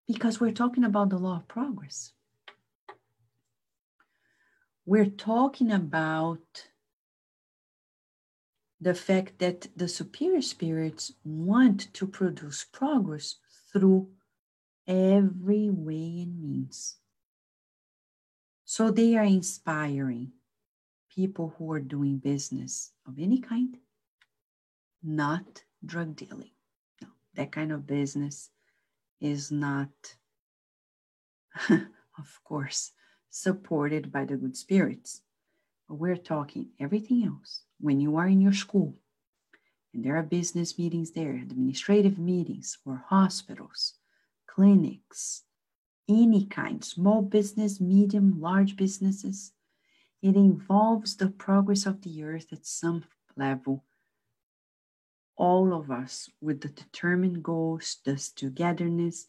Because 0.09 0.39
we're 0.39 0.51
talking 0.51 0.83
about 0.83 1.11
the 1.11 1.19
law 1.19 1.35
of 1.37 1.47
progress. 1.47 2.13
We're 4.83 5.05
talking 5.05 5.71
about 5.71 6.65
the 8.81 8.95
fact 8.95 9.37
that 9.37 9.67
the 9.75 9.87
superior 9.87 10.41
spirits 10.41 11.13
want 11.23 11.93
to 11.93 12.07
produce 12.07 12.63
progress 12.63 13.35
through 13.71 14.09
every 14.87 15.69
way 15.69 16.23
and 16.23 16.41
means. 16.41 16.95
So 18.65 18.89
they 18.89 19.15
are 19.15 19.23
inspiring 19.23 20.31
people 21.13 21.53
who 21.59 21.71
are 21.71 21.79
doing 21.79 22.17
business 22.17 22.93
of 23.07 23.19
any 23.19 23.39
kind, 23.41 23.77
not 25.03 25.61
drug 25.85 26.15
dealing. 26.15 26.49
No, 26.99 27.09
that 27.35 27.51
kind 27.51 27.71
of 27.71 27.85
business 27.85 28.49
is 29.21 29.51
not, 29.51 29.89
of 31.69 32.39
course, 32.43 32.91
supported 33.29 34.11
by 34.11 34.25
the 34.25 34.35
good 34.35 34.57
spirits. 34.57 35.21
But 35.88 35.95
we're 35.95 36.17
talking 36.17 36.69
everything 36.79 37.25
else. 37.25 37.63
When 37.79 37.99
you 37.99 38.17
are 38.17 38.27
in 38.27 38.41
your 38.41 38.53
school 38.53 38.95
and 39.93 40.03
there 40.03 40.17
are 40.17 40.23
business 40.23 40.77
meetings 40.77 41.11
there, 41.11 41.31
administrative 41.31 42.19
meetings, 42.19 42.77
or 42.85 43.03
hospitals, 43.07 43.95
clinics, 44.47 45.43
any 46.07 46.45
kind, 46.45 46.83
small 46.83 47.21
business, 47.21 47.79
medium, 47.79 48.39
large 48.39 48.75
businesses, 48.75 49.53
it 50.21 50.35
involves 50.35 51.15
the 51.15 51.29
progress 51.29 51.85
of 51.85 52.01
the 52.01 52.23
earth 52.23 52.51
at 52.51 52.65
some 52.65 53.05
level. 53.38 53.85
All 55.39 55.74
of 55.74 55.89
us, 55.89 56.29
with 56.41 56.60
the 56.60 56.67
determined 56.67 57.41
goals, 57.41 57.98
this 58.05 58.29
togetherness, 58.29 59.27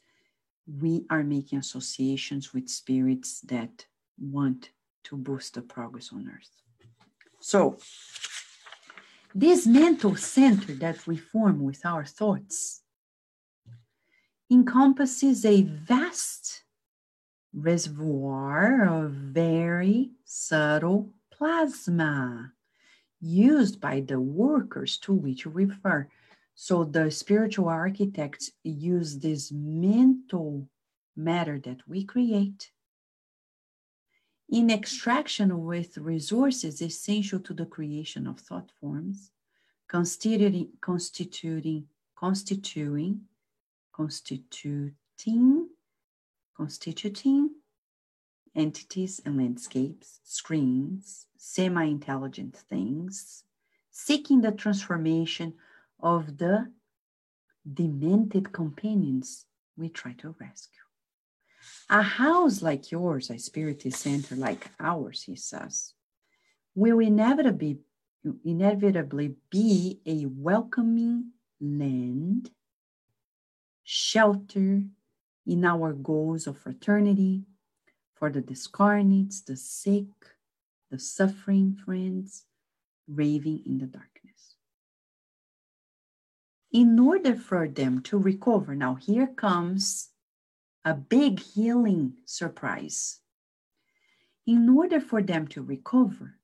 we 0.67 1.07
are 1.09 1.23
making 1.23 1.61
associations 1.61 2.53
with 2.53 2.69
spirits 2.69 3.41
that 3.43 3.87
want 4.19 4.71
to 5.05 5.17
boost 5.17 5.55
the 5.55 5.63
progress 5.63 6.11
on 6.13 6.29
earth. 6.29 6.51
So, 7.41 7.79
this 9.35 9.67
mental 9.67 10.17
center 10.17 10.75
that 10.75 11.07
we 11.07 11.17
form 11.17 11.63
with 11.63 11.87
our 11.87 12.05
thoughts 12.05 12.83
encompasses 14.51 15.45
a 15.45 15.63
vast 15.63 16.65
reservoir 17.55 19.05
of 19.05 19.13
very 19.13 20.11
subtle 20.25 21.13
plasma 21.33 22.53
used 23.21 23.81
by 23.81 24.01
the 24.01 24.21
workers 24.21 24.99
to 24.99 25.13
which 25.13 25.47
we 25.47 25.65
refer. 25.65 26.09
So 26.55 26.85
the 26.85 27.11
spiritual 27.11 27.69
architects 27.69 28.51
use 28.65 29.19
this 29.19 29.51
mental 29.53 30.69
matter 31.17 31.59
that 31.61 31.81
we 31.87 32.05
create 32.05 32.71
in 34.51 34.71
extraction 34.71 35.65
with 35.65 35.97
resources 35.99 36.83
essential 36.83 37.39
to 37.41 37.55
the 37.55 37.67
creation 37.67 38.27
of 38.27 38.41
thought 38.41 38.71
forms, 38.81 39.31
constituting, 39.89 40.71
constituting, 40.81 41.87
constituting, 42.17 43.21
constituting, 43.93 45.69
constituting 46.57 47.51
entities 48.55 49.21
and 49.25 49.37
landscapes, 49.37 50.21
screens, 50.25 51.27
semi-intelligent 51.37 52.57
things, 52.57 53.45
seeking 53.91 54.41
the 54.41 54.53
transformation 54.53 55.55
of 56.01 56.39
the 56.39 56.71
demented 57.73 58.53
companions 58.53 59.47
we 59.77 59.89
try 59.89 60.13
to 60.13 60.35
rescue. 60.41 60.83
A 61.89 62.03
house 62.03 62.63
like 62.63 62.91
yours, 62.91 63.31
a 63.31 63.39
spiritist 63.39 64.01
center 64.01 64.37
like 64.37 64.71
ours, 64.79 65.23
he 65.23 65.37
says, 65.37 65.95
will 66.75 67.01
inevitably, 67.01 67.79
inevitably 68.45 69.35
be 69.51 70.01
a 70.07 70.27
welcoming 70.27 71.33
land, 71.61 72.51
shelter 73.85 74.83
in 75.47 75.65
our 75.65 75.93
goals 75.93 76.47
of 76.47 76.57
fraternity 76.59 77.45
for 78.21 78.31
the 78.31 78.43
discarnates, 78.43 79.43
the 79.45 79.57
sick, 79.57 80.05
the 80.91 80.99
suffering 80.99 81.75
friends, 81.75 82.45
raving 83.09 83.63
in 83.65 83.79
the 83.79 83.87
darkness. 83.87 84.57
In 86.71 86.99
order 87.01 87.35
for 87.35 87.67
them 87.67 88.03
to 88.03 88.19
recover, 88.19 88.77
now 88.77 88.95
here 88.95 89.27
comes 89.27 90.11
a 90.85 90.95
big 90.95 91.41
healing 91.41 92.19
surprise. 92.27 93.21
In 94.47 94.69
order 94.69 95.01
for 95.01 95.23
them 95.23 95.49
to 95.49 95.63
recover, 95.63 96.35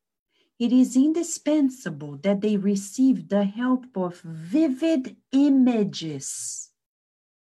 it 0.58 0.72
is 0.72 0.96
indispensable 0.96 2.16
that 2.22 2.40
they 2.40 2.56
receive 2.56 3.28
the 3.28 3.44
help 3.44 3.84
of 3.94 4.20
vivid 4.20 5.16
images 5.30 6.70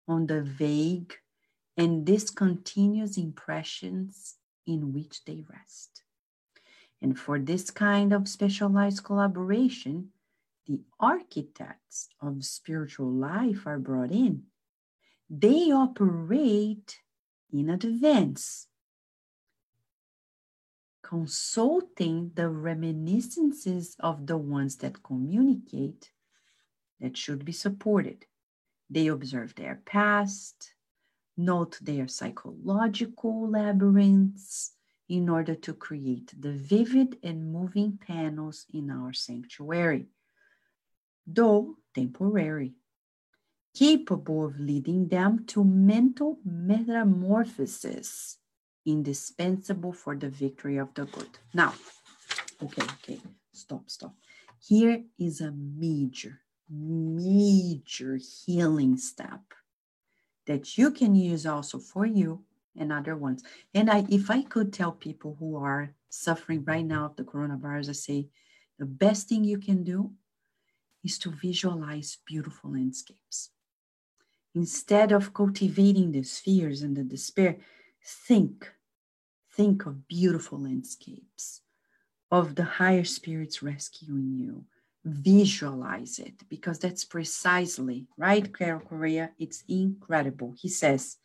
on 0.07 0.27
the 0.27 0.41
vague 0.41 1.15
and 1.79 2.05
discontinuous 2.05 3.17
impressions 3.17 4.35
in 4.67 4.93
which 4.93 5.23
they 5.25 5.43
rest. 5.49 6.03
And 7.01 7.17
for 7.17 7.39
this 7.39 7.71
kind 7.71 8.13
of 8.13 8.27
specialized 8.27 9.03
collaboration, 9.03 10.09
the 10.67 10.81
architects 10.99 12.09
of 12.21 12.43
spiritual 12.43 13.09
life 13.09 13.65
are 13.65 13.79
brought 13.79 14.11
in 14.11 14.43
they 15.29 15.71
operate 15.71 16.99
in 17.53 17.69
advance, 17.69 18.67
consulting 21.03 22.31
the 22.33 22.49
reminiscences 22.49 23.95
of 23.99 24.25
the 24.25 24.37
ones 24.37 24.77
that 24.77 25.03
communicate 25.03 26.11
that 26.99 27.15
should 27.15 27.45
be 27.45 27.51
supported. 27.51 28.25
They 28.89 29.07
observe 29.07 29.53
their 29.53 29.81
past, 29.85 30.73
note 31.39 31.79
their 31.81 32.07
psychological 32.07 33.49
labyrinths 33.49 34.73
in 35.07 35.29
order 35.29 35.55
to 35.55 35.73
create 35.73 36.31
the 36.39 36.51
vivid 36.51 37.17
and 37.23 37.51
moving 37.51 37.97
panels 37.97 38.65
in 38.73 38.91
our 38.91 39.13
sanctuary, 39.13 40.05
though 41.25 41.75
temporary 41.95 42.73
capable 43.73 44.45
of 44.45 44.59
leading 44.59 45.07
them 45.07 45.45
to 45.45 45.63
mental 45.63 46.37
metamorphosis 46.43 48.37
indispensable 48.85 49.93
for 49.93 50.15
the 50.15 50.29
victory 50.29 50.77
of 50.77 50.93
the 50.95 51.05
good. 51.05 51.29
Now, 51.53 51.73
okay, 52.61 52.81
okay, 52.81 53.19
stop, 53.53 53.89
stop. 53.89 54.15
Here 54.59 55.03
is 55.17 55.41
a 55.41 55.51
major, 55.51 56.41
major 56.69 58.17
healing 58.17 58.97
step 58.97 59.41
that 60.49 60.79
you 60.79 60.89
can 60.89 61.13
use 61.13 61.45
also 61.45 61.77
for 61.77 62.07
you 62.07 62.41
and 62.75 62.91
other 62.91 63.15
ones. 63.15 63.43
And 63.75 63.87
I, 63.87 64.03
if 64.09 64.31
I 64.31 64.41
could 64.41 64.73
tell 64.73 64.91
people 64.91 65.37
who 65.39 65.55
are 65.55 65.93
suffering 66.09 66.63
right 66.65 66.83
now 66.83 67.05
of 67.05 67.15
the 67.15 67.23
coronavirus, 67.23 67.89
I 67.89 67.91
say 67.91 68.27
the 68.79 68.87
best 68.87 69.29
thing 69.29 69.43
you 69.43 69.59
can 69.59 69.83
do 69.83 70.11
is 71.03 71.19
to 71.19 71.29
visualize 71.29 72.17
beautiful 72.25 72.71
landscapes. 72.71 73.51
Instead 74.55 75.11
of 75.11 75.35
cultivating 75.35 76.13
the 76.13 76.23
fears 76.23 76.81
and 76.81 76.97
the 76.97 77.03
despair, 77.03 77.57
think, 78.03 78.71
think 79.55 79.85
of 79.85 80.07
beautiful 80.07 80.59
landscapes, 80.59 81.61
of 82.31 82.55
the 82.55 82.63
higher 82.63 83.03
spirits 83.03 83.61
rescuing 83.61 84.33
you. 84.35 84.65
Visualize 85.09 86.19
it 86.19 86.47
because 86.49 86.77
that's 86.77 87.03
precisely 87.03 88.05
right, 88.15 88.55
Carol 88.55 88.79
Correa. 88.79 89.31
It's 89.39 89.63
incredible. 89.67 90.53
He 90.55 90.69
says, 90.69 91.17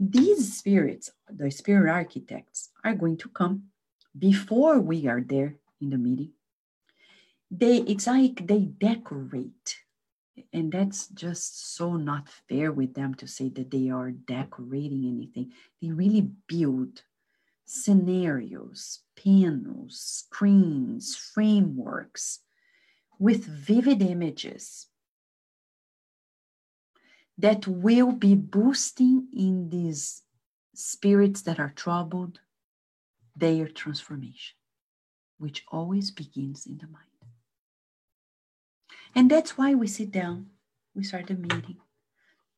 These 0.00 0.58
spirits, 0.58 1.12
the 1.30 1.50
spirit 1.50 1.90
architects, 1.90 2.70
are 2.82 2.94
going 2.94 3.16
to 3.18 3.28
come 3.28 3.64
before 4.18 4.80
we 4.80 5.06
are 5.06 5.20
there 5.20 5.54
in 5.80 5.90
the 5.90 5.98
meeting. 5.98 6.32
They 7.48 7.76
it's 7.78 8.08
like 8.08 8.46
they 8.46 8.60
decorate. 8.60 9.78
And 10.52 10.72
that's 10.72 11.06
just 11.08 11.76
so 11.76 11.96
not 11.96 12.28
fair 12.48 12.72
with 12.72 12.94
them 12.94 13.14
to 13.14 13.28
say 13.28 13.48
that 13.50 13.70
they 13.70 13.88
are 13.88 14.10
decorating 14.10 15.06
anything. 15.06 15.52
They 15.80 15.92
really 15.92 16.28
build 16.46 17.02
scenarios, 17.64 19.00
panels, 19.16 19.98
screens, 19.98 21.16
frameworks 21.16 22.40
with 23.18 23.44
vivid 23.44 24.02
images 24.02 24.86
that 27.38 27.66
will 27.66 28.12
be 28.12 28.34
boosting 28.34 29.28
in 29.36 29.68
these 29.70 30.22
spirits 30.74 31.42
that 31.42 31.58
are 31.58 31.72
troubled 31.74 32.40
their 33.34 33.68
transformation, 33.68 34.56
which 35.38 35.64
always 35.68 36.10
begins 36.10 36.66
in 36.66 36.78
the 36.78 36.86
mind. 36.86 37.04
And 39.14 39.30
that's 39.30 39.56
why 39.56 39.74
we 39.74 39.86
sit 39.86 40.10
down, 40.10 40.46
we 40.94 41.04
start 41.04 41.26
the 41.26 41.34
meeting, 41.34 41.78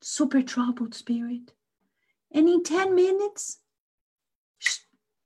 super 0.00 0.42
troubled 0.42 0.94
spirit. 0.94 1.52
And 2.32 2.48
in 2.48 2.62
10 2.62 2.94
minutes, 2.94 3.58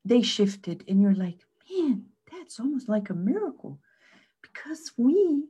they 0.04 0.22
shifted, 0.22 0.84
and 0.88 1.00
you're 1.00 1.14
like, 1.14 1.40
man, 1.70 2.06
that's 2.30 2.58
almost 2.58 2.88
like 2.88 3.10
a 3.10 3.14
miracle 3.14 3.80
because 4.52 4.92
we 4.96 5.44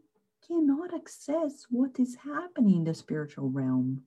cannot 0.46 0.94
access 0.94 1.66
what 1.70 1.98
is 1.98 2.16
happening 2.24 2.76
in 2.78 2.84
the 2.84 2.94
spiritual 2.94 3.48
realm. 3.48 4.02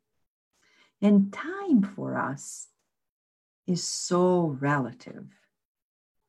And 1.02 1.32
time 1.32 1.84
for 1.84 2.18
us 2.18 2.68
is 3.68 3.84
so 3.84 4.58
relative. 4.60 5.28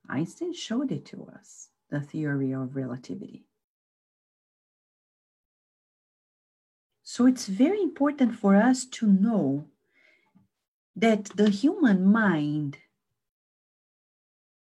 Einstein 0.08 0.52
showed 0.52 0.92
it 0.92 1.04
to 1.06 1.28
us, 1.34 1.68
the 1.90 2.00
theory 2.00 2.52
of 2.52 2.76
relativity. 2.76 3.44
So 7.02 7.26
it's 7.26 7.46
very 7.46 7.80
important 7.80 8.34
for 8.34 8.56
us 8.56 8.84
to 8.84 9.06
know 9.06 9.66
that 10.94 11.26
the 11.36 11.50
human 11.50 12.04
mind 12.04 12.78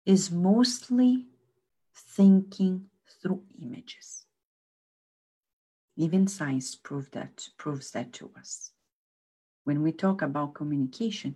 is 0.05 0.31
mostly 0.31 1.25
thinking 1.93 2.89
through 3.25 3.41
images. 3.59 4.25
Even 5.97 6.27
science 6.27 6.75
prove 6.75 7.09
that, 7.11 7.47
proves 7.57 7.89
that 7.91 8.13
to 8.13 8.29
us. 8.37 8.71
When 9.63 9.81
we 9.81 9.91
talk 9.93 10.21
about 10.21 10.53
communication, 10.53 11.35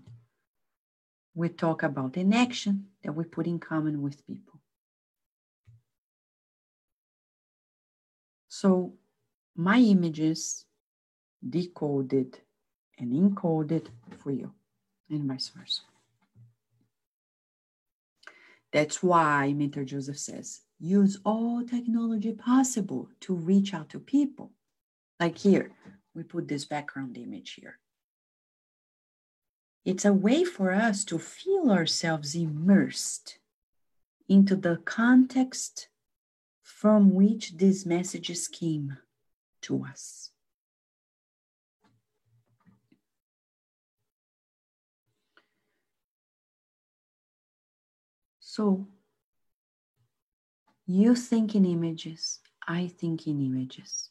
we 1.33 1.49
talk 1.49 1.81
about 1.81 2.15
an 2.17 2.31
action 2.33 2.85
that 3.03 3.13
we 3.13 3.23
put 3.23 3.47
in 3.47 3.57
common 3.57 4.03
with 4.03 4.27
people. 4.27 4.59
So 8.49 8.93
my 9.55 9.79
images 9.79 10.65
decoded 11.47 12.37
and 12.99 13.13
encoded 13.13 13.87
for 14.17 14.31
you, 14.31 14.51
and 15.09 15.23
vice 15.23 15.49
versa. 15.49 15.81
That's 18.71 19.01
why 19.01 19.53
Mentor 19.53 19.85
Joseph 19.85 20.19
says 20.19 20.61
use 20.79 21.19
all 21.25 21.63
technology 21.65 22.31
possible 22.31 23.09
to 23.21 23.33
reach 23.33 23.73
out 23.73 23.89
to 23.89 23.99
people. 23.99 24.51
Like 25.19 25.37
here, 25.37 25.71
we 26.15 26.23
put 26.23 26.47
this 26.47 26.65
background 26.65 27.17
image 27.17 27.53
here. 27.53 27.79
It's 29.85 30.05
a 30.05 30.13
way 30.13 30.43
for 30.43 30.71
us 30.71 31.03
to 31.05 31.19
feel 31.19 31.71
ourselves 31.71 32.35
immersed 32.35 33.39
into 34.27 34.55
the 34.55 34.77
context 34.85 35.89
from 36.61 37.13
which 37.13 37.57
these 37.57 37.85
messages 37.85 38.47
came 38.47 38.97
to 39.61 39.83
us. 39.83 40.31
So, 48.39 48.87
you 50.89 51.13
think 51.13 51.53
in 51.53 51.65
images, 51.65 52.39
I 52.67 52.87
think 52.87 53.27
in 53.27 53.39
images. 53.45 54.09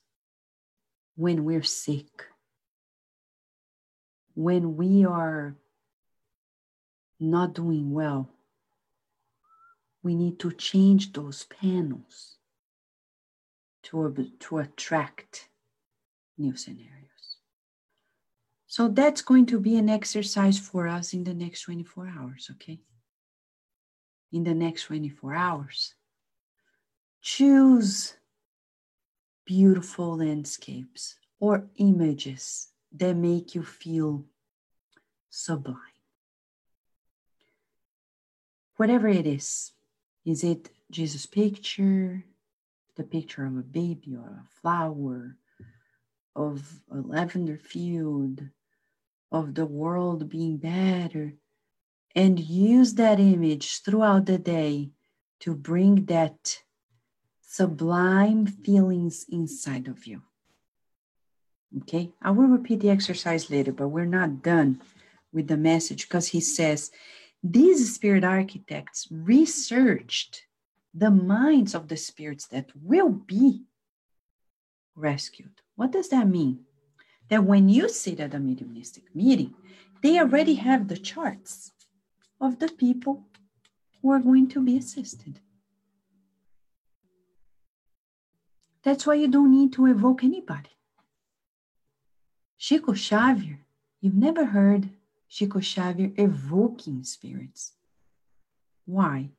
When 1.17 1.45
we're 1.45 1.64
sick, 1.64 2.27
when 4.35 4.77
we 4.77 5.05
are 5.05 5.57
not 7.19 7.55
doing 7.55 7.93
well, 7.93 8.31
we 10.05 10.14
need 10.14 10.38
to 10.38 10.53
change 10.53 11.12
those 11.12 11.47
panels 11.47 12.37
to, 13.83 14.31
to 14.38 14.59
attract 14.59 15.49
new 16.38 16.55
scenarios. 16.55 17.38
So 18.69 18.87
that's 18.87 19.23
going 19.23 19.47
to 19.47 19.59
be 19.59 19.77
an 19.77 19.88
exercise 19.88 20.61
for 20.61 20.87
us 20.87 21.12
in 21.12 21.25
the 21.25 21.35
next 21.35 21.62
24 21.62 22.12
hours, 22.17 22.49
okay? 22.53 22.79
In 24.31 24.45
the 24.45 24.55
next 24.55 24.85
24 24.85 25.35
hours 25.35 25.95
Choose 27.20 28.14
beautiful 29.44 30.18
landscapes 30.18 31.16
or 31.40 31.68
images 31.76 32.68
that 32.92 33.14
make 33.16 33.54
you 33.54 33.62
feel 33.62 34.24
sublime. 35.31 35.76
Whatever 38.76 39.09
it 39.09 39.26
is, 39.26 39.72
is 40.24 40.44
it 40.44 40.70
Jesus' 40.90 41.26
picture, 41.26 42.24
the 42.96 43.04
picture 43.04 43.44
of 43.44 43.57
a 43.57 43.62
baby 43.62 44.16
or 44.16 44.44
a 44.44 44.61
flower, 44.61 45.37
of 46.37 46.81
a 46.90 47.00
lavender 47.00 47.59
field, 47.59 48.42
of 49.33 49.54
the 49.54 49.66
world 49.66 50.28
being 50.28 50.57
better, 50.57 51.35
and 52.14 52.38
use 52.38 52.94
that 52.94 53.20
image 53.20 53.83
throughout 53.83 54.26
the 54.26 54.38
day 54.38 54.90
to 55.40 55.54
bring 55.54 56.04
that 56.07 56.62
sublime 57.51 58.47
feelings 58.47 59.25
inside 59.31 59.89
of 59.89 60.07
you. 60.07 60.21
Okay, 61.79 62.13
I 62.21 62.31
will 62.31 62.47
repeat 62.47 62.81
the 62.81 62.91
exercise 62.91 63.51
later, 63.51 63.73
but 63.73 63.89
we're 63.89 64.05
not 64.05 64.43
done 64.43 64.83
with 65.33 65.49
the 65.49 65.57
message 65.57 66.07
because 66.07 66.29
he 66.29 66.41
says 66.41 66.91
these 67.43 67.95
spirit 67.95 68.23
architects 68.23 69.09
researched 69.11 70.43
the 70.93 71.11
minds 71.11 71.75
of 71.75 71.89
the 71.89 71.97
spirits 71.97 72.47
that 72.49 72.69
will 72.83 73.09
be 73.09 73.65
rescued. 74.95 75.63
What 75.75 75.91
does 75.91 76.11
that 76.11 76.29
mean? 76.29 76.67
That 77.31 77.45
when 77.45 77.71
you 77.71 77.89
sit 77.89 78.21
at 78.21 78.35
a 78.35 78.39
mediumistic 78.39 79.05
meeting, 79.15 79.55
they 80.03 80.19
already 80.19 80.57
have 80.57 80.89
the 80.89 80.99
charts 80.99 81.73
of 82.43 82.59
the 82.59 82.69
people 82.69 83.25
who 84.03 84.13
are 84.13 84.21
going 84.21 84.49
to 84.49 84.61
be 84.61 84.77
assisted. 84.77 85.41
That's 88.83 89.07
why 89.07 89.14
you 89.14 89.29
don't 89.29 89.51
need 89.51 89.73
to 89.75 89.87
evoke 89.87 90.23
anybody. 90.23 90.71
Chico 92.59 92.95
Xavier, 92.95 93.61
you've 94.01 94.14
never 94.14 94.47
heard 94.47 94.91
Chico 95.29 95.61
Xavier 95.61 96.12
evoking 96.17 97.05
spirits. 97.05 97.73
Why? 98.85 99.31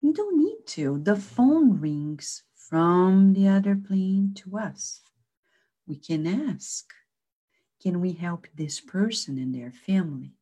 You 0.00 0.12
don't 0.12 0.38
need 0.38 0.66
to. 0.66 0.98
The 0.98 1.16
phone 1.16 1.80
rings 1.80 2.44
from 2.54 3.32
the 3.32 3.48
other 3.48 3.74
plane 3.74 4.34
to 4.36 4.58
us. 4.58 5.00
We 5.86 5.96
can 5.96 6.26
ask 6.26 6.92
Can 7.82 8.00
we 8.00 8.12
help 8.12 8.46
this 8.54 8.80
person 8.80 9.38
and 9.38 9.54
their 9.54 9.72
family? 9.72 10.32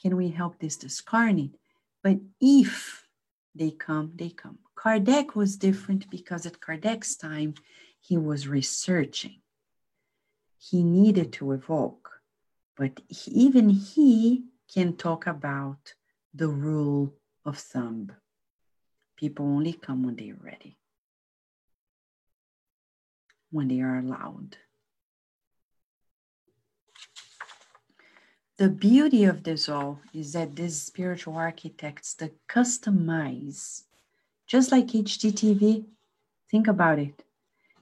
Can 0.00 0.16
we 0.16 0.30
help 0.30 0.58
this 0.58 0.76
discarnate? 0.76 1.56
But 2.02 2.18
if 2.40 3.06
they 3.54 3.70
come, 3.70 4.12
they 4.16 4.30
come. 4.30 4.58
Kardec 4.82 5.36
was 5.36 5.56
different 5.56 6.10
because 6.10 6.44
at 6.44 6.60
Kardec's 6.60 7.14
time, 7.14 7.54
he 8.00 8.16
was 8.16 8.48
researching. 8.48 9.40
He 10.58 10.82
needed 10.82 11.32
to 11.34 11.52
evoke, 11.52 12.20
but 12.76 13.00
he, 13.06 13.30
even 13.30 13.68
he 13.68 14.46
can 14.72 14.96
talk 14.96 15.28
about 15.28 15.94
the 16.34 16.48
rule 16.48 17.14
of 17.44 17.58
thumb. 17.58 18.10
People 19.16 19.46
only 19.46 19.72
come 19.72 20.02
when 20.02 20.16
they're 20.16 20.34
ready, 20.34 20.76
when 23.50 23.68
they 23.68 23.80
are 23.80 23.98
allowed. 23.98 24.56
The 28.56 28.68
beauty 28.68 29.24
of 29.24 29.44
this 29.44 29.68
all 29.68 30.00
is 30.12 30.32
that 30.32 30.56
these 30.56 30.82
spiritual 30.82 31.36
architects 31.36 32.14
that 32.14 32.34
customize, 32.48 33.84
just 34.46 34.72
like 34.72 34.88
HGTV, 34.88 35.84
think 36.50 36.68
about 36.68 36.98
it. 36.98 37.24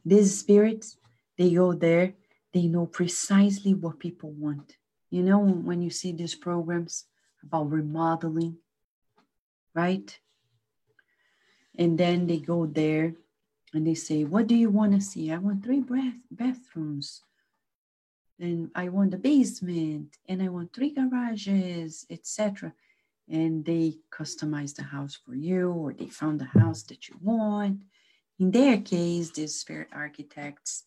These 0.05 0.39
spirits, 0.39 0.97
they 1.37 1.53
go 1.53 1.73
there, 1.73 2.15
they 2.53 2.67
know 2.67 2.87
precisely 2.87 3.75
what 3.75 3.99
people 3.99 4.31
want. 4.31 4.77
You 5.11 5.23
know, 5.23 5.39
when 5.39 5.83
you 5.83 5.91
see 5.91 6.13
these 6.13 6.35
programs, 6.35 7.05
about 7.43 7.71
remodeling, 7.71 8.57
right? 9.75 10.19
And 11.79 11.97
then 11.99 12.27
they 12.27 12.39
go 12.39 12.67
there 12.67 13.15
and 13.73 13.87
they 13.87 13.95
say, 13.95 14.25
What 14.25 14.47
do 14.47 14.55
you 14.55 14.71
want 14.71 14.93
to 14.93 15.01
see? 15.01 15.33
I 15.33 15.39
want 15.39 15.65
three 15.65 15.81
bath- 15.81 16.15
bathrooms. 16.31 17.23
And 18.39 18.71
I 18.75 18.89
want 18.89 19.13
a 19.13 19.19
basement 19.19 20.17
and 20.27 20.43
I 20.43 20.49
want 20.49 20.73
three 20.73 20.91
garages, 20.91 22.07
etc. 22.09 22.73
And 23.31 23.65
they 23.65 23.99
customize 24.13 24.75
the 24.75 24.83
house 24.83 25.17
for 25.25 25.35
you, 25.35 25.71
or 25.71 25.93
they 25.93 26.09
found 26.09 26.41
the 26.41 26.61
house 26.61 26.83
that 26.85 27.09
you 27.09 27.17
want. 27.23 27.83
In 28.41 28.51
their 28.51 28.79
case, 28.79 29.31
these 29.31 29.55
spirit 29.55 29.89
architects, 29.93 30.85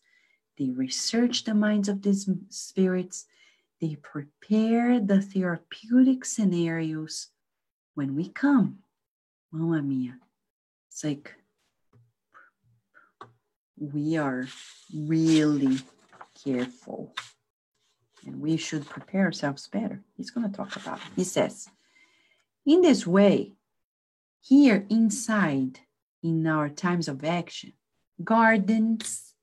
they 0.58 0.70
research 0.70 1.44
the 1.44 1.54
minds 1.54 1.88
of 1.88 2.02
these 2.02 2.28
spirits, 2.50 3.26
they 3.80 3.96
prepare 3.96 5.00
the 5.00 5.22
therapeutic 5.22 6.24
scenarios 6.24 7.28
when 7.94 8.14
we 8.14 8.28
come. 8.28 8.78
Mamma 9.50 9.82
mia. 9.82 10.18
It's 10.90 11.04
like 11.04 11.34
we 13.78 14.16
are 14.16 14.46
really 14.94 15.78
careful 16.44 17.14
and 18.26 18.40
we 18.40 18.56
should 18.56 18.86
prepare 18.86 19.24
ourselves 19.24 19.68
better. 19.68 20.02
He's 20.16 20.30
going 20.30 20.50
to 20.50 20.56
talk 20.56 20.76
about 20.76 20.98
it. 20.98 21.04
He 21.16 21.24
says, 21.24 21.68
in 22.66 22.80
this 22.82 23.06
way, 23.06 23.52
here 24.40 24.86
inside, 24.88 25.80
in 26.22 26.46
our 26.46 26.68
times 26.68 27.08
of 27.08 27.24
action, 27.24 27.72
gardens, 28.22 29.34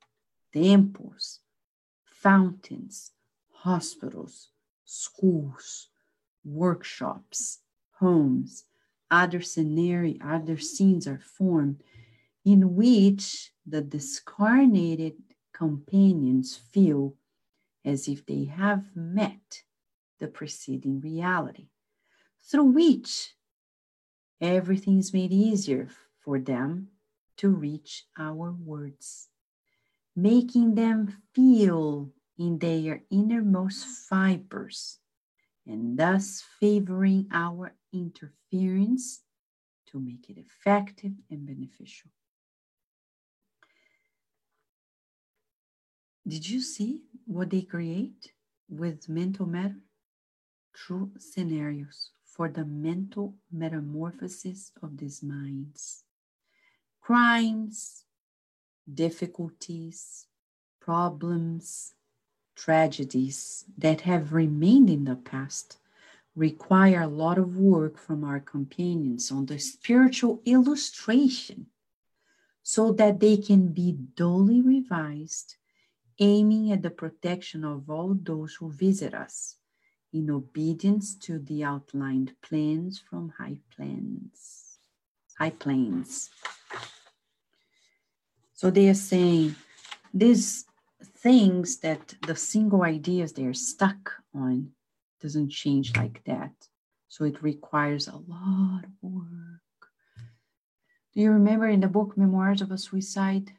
temples, 0.54 1.40
fountains, 2.06 3.12
hospitals, 3.52 4.50
schools, 4.86 5.90
workshops, 6.44 7.60
homes, 8.00 8.66
other 9.10 9.42
scenario, 9.42 10.18
other 10.24 10.58
scenes 10.58 11.08
are 11.08 11.20
formed 11.20 11.84
in 12.46 12.76
which 12.76 13.52
the 13.66 13.82
discarnated 13.82 15.14
companions 15.54 16.56
feel 16.56 17.16
as 17.86 18.08
if 18.08 18.26
they 18.26 18.46
have 18.46 18.86
met 18.96 19.64
the 20.20 20.28
preceding 20.28 21.00
reality, 21.02 21.68
through 22.44 22.72
which 22.72 23.36
everything 24.40 24.98
is 24.98 25.14
made 25.14 25.32
easier 25.32 25.88
for 26.20 26.40
them 26.40 26.88
to 27.38 27.50
reach 27.50 28.06
our 28.18 28.52
words, 28.52 29.30
making 30.16 30.76
them 30.76 31.22
feel 31.34 32.12
in 32.38 32.58
their 32.60 33.02
innermost 33.10 33.86
fibers 33.86 35.00
and 35.66 35.98
thus 35.98 36.44
favoring 36.60 37.28
our 37.32 37.74
interference 37.94 39.22
to 39.86 40.00
make 40.00 40.30
it 40.30 40.38
effective 40.38 41.12
and 41.30 41.46
beneficial. 41.46 42.10
Did 46.28 46.48
you 46.48 46.62
see 46.62 47.04
what 47.26 47.50
they 47.50 47.62
create 47.62 48.34
with 48.70 49.10
mental 49.10 49.46
matter? 49.46 49.82
True 50.74 51.12
scenarios 51.18 52.12
for 52.32 52.48
the 52.48 52.64
mental 52.64 53.36
metamorphosis 53.52 54.72
of 54.82 54.98
these 54.98 55.22
minds. 55.22 56.06
Crimes, 57.02 58.06
difficulties, 58.92 60.28
problems, 60.80 61.94
tragedies 62.56 63.66
that 63.78 64.02
have 64.02 64.32
remained 64.32 64.90
in 64.90 65.04
the 65.04 65.16
past 65.16 65.78
require 66.34 67.02
a 67.02 67.08
lot 67.08 67.38
of 67.38 67.58
work 67.58 67.98
from 67.98 68.24
our 68.24 68.40
companions 68.40 69.30
on 69.30 69.46
the 69.48 69.60
spiritual 69.60 70.42
illustration 70.46 71.66
so 72.64 72.94
that 72.94 73.20
they 73.20 73.36
can 73.36 73.68
be 73.74 73.92
duly 73.92 74.62
revised, 74.62 75.56
aiming 76.20 76.72
at 76.72 76.82
the 76.82 76.90
protection 76.90 77.66
of 77.66 77.90
all 77.90 78.14
those 78.14 78.56
who 78.56 78.72
visit 78.72 79.14
us 79.14 79.58
in 80.14 80.30
obedience 80.30 81.16
to 81.16 81.40
the 81.40 81.64
outlined 81.64 82.34
plans 82.42 83.00
from 83.00 83.34
high 83.38 83.58
planes. 83.76 84.80
High 85.38 85.52
planes. 85.52 86.30
So 88.54 88.70
they 88.70 88.90
are 88.90 88.94
saying 88.94 89.56
these 90.14 90.66
things 91.18 91.78
that 91.80 92.14
the 92.28 92.36
single 92.36 92.84
ideas 92.84 93.34
they're 93.34 93.54
stuck 93.54 94.14
on 94.36 94.72
doesn't 95.22 95.50
change 95.50 95.96
like 95.96 96.24
that. 96.26 96.52
So 97.08 97.26
it 97.26 97.42
requires 97.42 98.08
a 98.08 98.18
lot 98.18 98.84
of 98.84 98.92
work. 99.02 99.62
Do 101.14 101.20
you 101.20 101.32
remember 101.32 101.68
in 101.68 101.82
the 101.82 101.88
book 101.88 102.18
Memoirs 102.18 102.62
of 102.62 102.72
a 102.72 102.78
Suicide? 102.78 103.52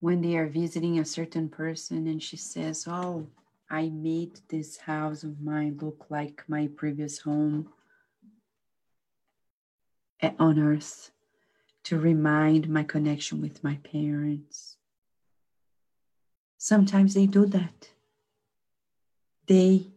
When 0.00 0.20
they 0.20 0.36
are 0.36 0.48
visiting 0.48 0.98
a 0.98 1.04
certain 1.04 1.48
person 1.48 2.06
and 2.06 2.22
she 2.22 2.36
says, 2.36 2.86
Oh, 2.86 3.26
I 3.70 3.88
made 3.88 4.40
this 4.48 4.76
house 4.76 5.24
of 5.24 5.40
mine 5.40 5.78
look 5.80 6.06
like 6.10 6.44
my 6.48 6.68
previous 6.76 7.18
home 7.18 7.70
eh, 10.20 10.32
on 10.38 10.58
earth 10.58 11.10
to 11.84 11.98
remind 11.98 12.68
my 12.68 12.82
connection 12.82 13.40
with 13.40 13.62
my 13.64 13.76
parents. 13.76 14.76
Sometimes 16.58 17.14
they 17.14 17.26
do 17.26 17.46
that. 17.46 17.90
They 19.46 19.88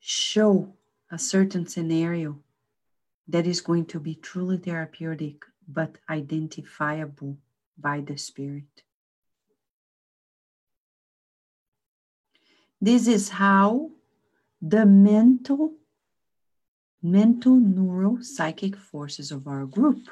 show 0.00 0.74
a 1.10 1.18
certain 1.18 1.66
scenario 1.66 2.40
that 3.28 3.46
is 3.46 3.60
going 3.60 3.86
to 3.86 4.00
be 4.00 4.14
truly 4.16 4.58
therapeutic 4.58 5.44
but 5.66 5.98
identifiable 6.10 7.38
by 7.78 8.00
the 8.00 8.18
spirit. 8.18 8.82
This 12.84 13.08
is 13.08 13.30
how 13.30 13.92
the 14.60 14.84
mental, 14.84 15.72
mental 17.02 17.54
neural 17.56 18.18
psychic 18.22 18.76
forces 18.76 19.32
of 19.32 19.48
our 19.48 19.64
group 19.64 20.10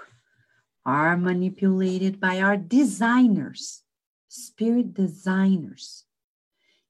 are 0.87 1.19
manipulated 1.19 2.19
by 2.19 2.41
our 2.41 2.57
designers, 2.57 3.83
spirit 4.29 4.95
designers, 4.95 6.07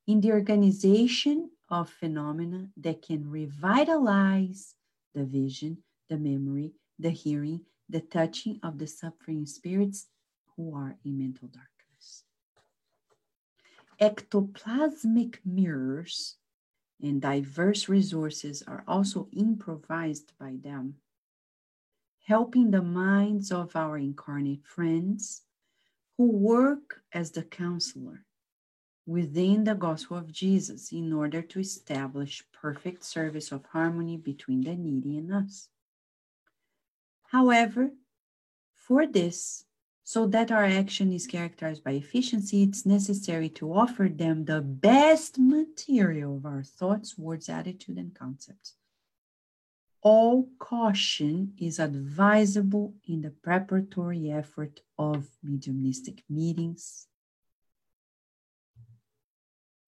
in 0.07 0.21
the 0.21 0.31
organization 0.31 1.51
of 1.69 1.91
phenomena 1.91 2.69
that 2.77 3.03
can 3.03 3.29
revitalize 3.29 4.77
the 5.17 5.25
vision, 5.25 5.79
the 6.09 6.17
memory, 6.17 6.75
the 7.01 7.11
hearing, 7.11 7.61
the 7.89 8.03
touching 8.03 8.61
of 8.63 8.79
the 8.79 8.87
suffering 8.87 9.47
spirits 9.47 10.07
who 10.55 10.77
are 10.77 10.95
in 11.05 11.19
mental 11.19 11.49
darkness. 11.49 11.72
Ectoplasmic 14.03 15.39
mirrors 15.45 16.35
and 17.01 17.23
diverse 17.23 17.89
resources 17.89 18.61
are 18.67 18.83
also 18.89 19.29
improvised 19.33 20.33
by 20.41 20.57
them 20.61 20.97
helping 22.27 22.73
the 22.73 22.83
minds 22.83 23.53
of 23.53 23.77
our 23.77 23.97
incarnate 23.97 24.67
friends 24.67 25.43
who 26.19 26.27
work 26.33 27.03
as 27.13 27.31
the 27.31 27.45
counselor 27.45 28.25
within 29.07 29.63
the 29.63 29.75
gospel 29.77 30.17
of 30.17 30.33
Jesus 30.33 30.91
in 30.91 31.13
order 31.13 31.41
to 31.41 31.61
establish 31.61 32.45
perfect 32.53 33.05
service 33.05 33.53
of 33.53 33.65
harmony 33.67 34.17
between 34.17 34.63
the 34.63 34.75
needy 34.75 35.17
and 35.17 35.33
us. 35.33 35.69
However, 37.31 37.93
for 38.75 39.07
this, 39.07 39.65
so 40.05 40.27
that 40.27 40.51
our 40.51 40.65
action 40.65 41.13
is 41.13 41.27
characterized 41.27 41.85
by 41.85 41.93
efficiency, 41.93 42.63
it's 42.63 42.85
necessary 42.85 43.49
to 43.49 43.73
offer 43.73 44.09
them 44.09 44.45
the 44.45 44.61
best 44.61 45.39
material 45.39 46.37
of 46.37 46.47
our 46.47 46.63
thoughts, 46.63 47.17
words, 47.17 47.49
attitude, 47.49 47.99
and 47.99 48.15
concepts 48.15 48.75
all 50.03 50.49
caution 50.59 51.55
is 51.59 51.79
advisable 51.79 52.95
in 53.07 53.23
the 53.23 53.31
preparatory 53.31 54.31
effort 54.31 54.81
of 54.99 55.29
mediumistic 55.43 56.25
meetings 56.29 57.07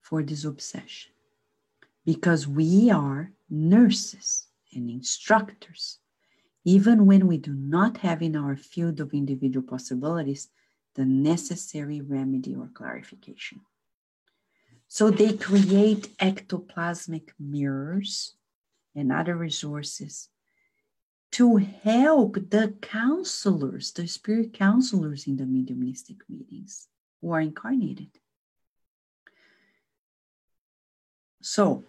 for 0.00 0.22
this 0.22 0.44
obsession. 0.44 1.11
Because 2.05 2.46
we 2.46 2.90
are 2.90 3.33
nurses 3.50 4.46
and 4.72 4.88
instructors, 4.88 5.98
even 6.64 7.07
when 7.07 7.27
we 7.27 7.37
do 7.37 7.53
not 7.53 7.98
have 7.98 8.22
in 8.22 8.35
our 8.35 8.57
field 8.57 9.00
of 9.00 9.12
individual 9.12 9.66
possibilities 9.66 10.48
the 10.94 11.05
necessary 11.05 12.00
remedy 12.00 12.55
or 12.55 12.68
clarification. 12.72 13.61
So 14.88 15.11
they 15.11 15.33
create 15.33 16.16
ectoplasmic 16.18 17.31
mirrors 17.38 18.35
and 18.94 19.12
other 19.12 19.37
resources 19.37 20.29
to 21.33 21.57
help 21.57 22.35
the 22.50 22.74
counselors, 22.81 23.90
the 23.90 24.07
spirit 24.07 24.53
counselors 24.53 25.27
in 25.27 25.37
the 25.37 25.44
mediumistic 25.44 26.18
meetings 26.29 26.87
who 27.20 27.33
are 27.33 27.40
incarnated. 27.40 28.11
So, 31.42 31.85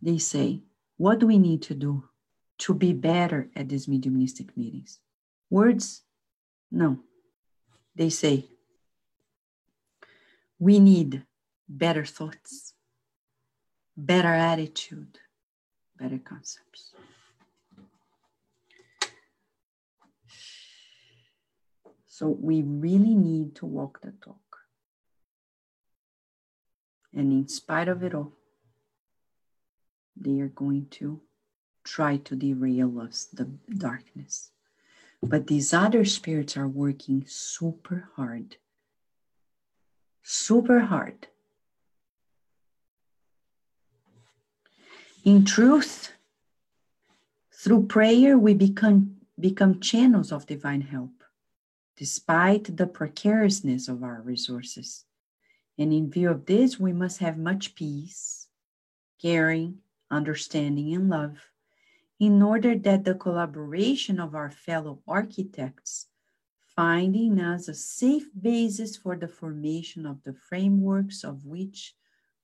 they 0.00 0.16
say, 0.16 0.60
what 0.96 1.18
do 1.18 1.26
we 1.26 1.38
need 1.38 1.62
to 1.62 1.74
do 1.74 2.08
to 2.58 2.74
be 2.74 2.92
better 2.92 3.48
at 3.54 3.68
these 3.68 3.88
mediumistic 3.88 4.56
meetings? 4.56 5.00
Words? 5.50 6.02
No. 6.70 7.00
They 7.94 8.10
say, 8.10 8.44
we 10.58 10.78
need 10.78 11.24
better 11.68 12.04
thoughts, 12.04 12.74
better 13.96 14.34
attitude, 14.34 15.18
better 15.98 16.18
concepts. 16.18 16.92
So 22.06 22.28
we 22.28 22.62
really 22.62 23.14
need 23.14 23.56
to 23.56 23.66
walk 23.66 24.00
the 24.00 24.12
talk. 24.12 24.36
And 27.12 27.32
in 27.32 27.48
spite 27.48 27.88
of 27.88 28.02
it 28.02 28.14
all, 28.14 28.32
they 30.16 30.40
are 30.40 30.48
going 30.48 30.86
to 30.92 31.20
try 31.86 32.16
to 32.18 32.34
derail 32.34 33.00
us, 33.00 33.28
the 33.32 33.44
darkness. 33.78 34.50
But 35.22 35.46
these 35.46 35.72
other 35.72 36.04
spirits 36.04 36.56
are 36.56 36.68
working 36.68 37.24
super 37.26 38.10
hard. 38.16 38.56
Super 40.22 40.80
hard. 40.80 41.28
In 45.24 45.44
truth, 45.44 46.12
through 47.52 47.86
prayer, 47.86 48.36
we 48.36 48.54
become, 48.54 49.16
become 49.38 49.80
channels 49.80 50.30
of 50.32 50.46
divine 50.46 50.82
help, 50.82 51.24
despite 51.96 52.76
the 52.76 52.86
precariousness 52.86 53.88
of 53.88 54.02
our 54.02 54.20
resources. 54.20 55.04
And 55.78 55.92
in 55.92 56.10
view 56.10 56.30
of 56.30 56.46
this, 56.46 56.78
we 56.78 56.92
must 56.92 57.18
have 57.18 57.38
much 57.38 57.74
peace, 57.74 58.48
caring, 59.20 59.78
understanding, 60.10 60.94
and 60.94 61.08
love 61.08 61.38
in 62.18 62.42
order 62.42 62.76
that 62.76 63.04
the 63.04 63.14
collaboration 63.14 64.18
of 64.18 64.34
our 64.34 64.50
fellow 64.50 65.00
architects 65.06 66.06
finding 66.74 67.40
us 67.40 67.68
a 67.68 67.74
safe 67.74 68.28
basis 68.38 68.96
for 68.96 69.16
the 69.16 69.28
formation 69.28 70.04
of 70.06 70.22
the 70.24 70.34
frameworks 70.34 71.24
of 71.24 71.44
which 71.46 71.94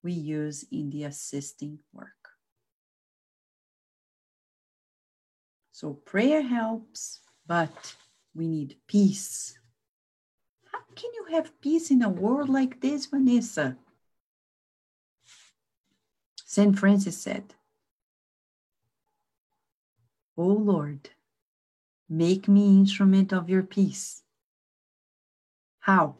we 0.02 0.12
use 0.12 0.64
in 0.72 0.90
the 0.90 1.04
assisting 1.04 1.78
work. 1.92 2.08
So 5.70 5.92
prayer 5.92 6.42
helps, 6.42 7.20
but 7.46 7.94
we 8.34 8.46
need 8.46 8.76
peace. 8.86 9.58
How 10.70 10.80
can 10.94 11.10
you 11.14 11.36
have 11.36 11.60
peace 11.60 11.90
in 11.90 12.02
a 12.02 12.08
world 12.08 12.48
like 12.48 12.80
this, 12.80 13.06
Vanessa? 13.06 13.76
St. 16.46 16.78
Francis 16.78 17.18
said, 17.18 17.54
O 20.36 20.46
Lord, 20.46 21.10
make 22.08 22.48
me 22.48 22.78
instrument 22.78 23.32
of 23.32 23.50
your 23.50 23.62
peace. 23.62 24.22
How? 25.80 26.16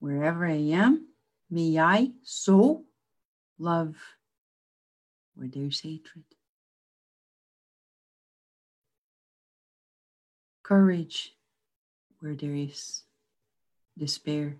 Wherever 0.00 0.46
I 0.46 0.60
am, 0.72 1.08
may 1.50 1.78
I 1.78 2.12
so 2.22 2.84
love 3.58 3.96
where 5.34 5.48
there's 5.48 5.80
hatred. 5.80 6.24
Courage 10.62 11.34
where 12.20 12.34
there 12.34 12.54
is 12.54 13.02
despair. 13.96 14.56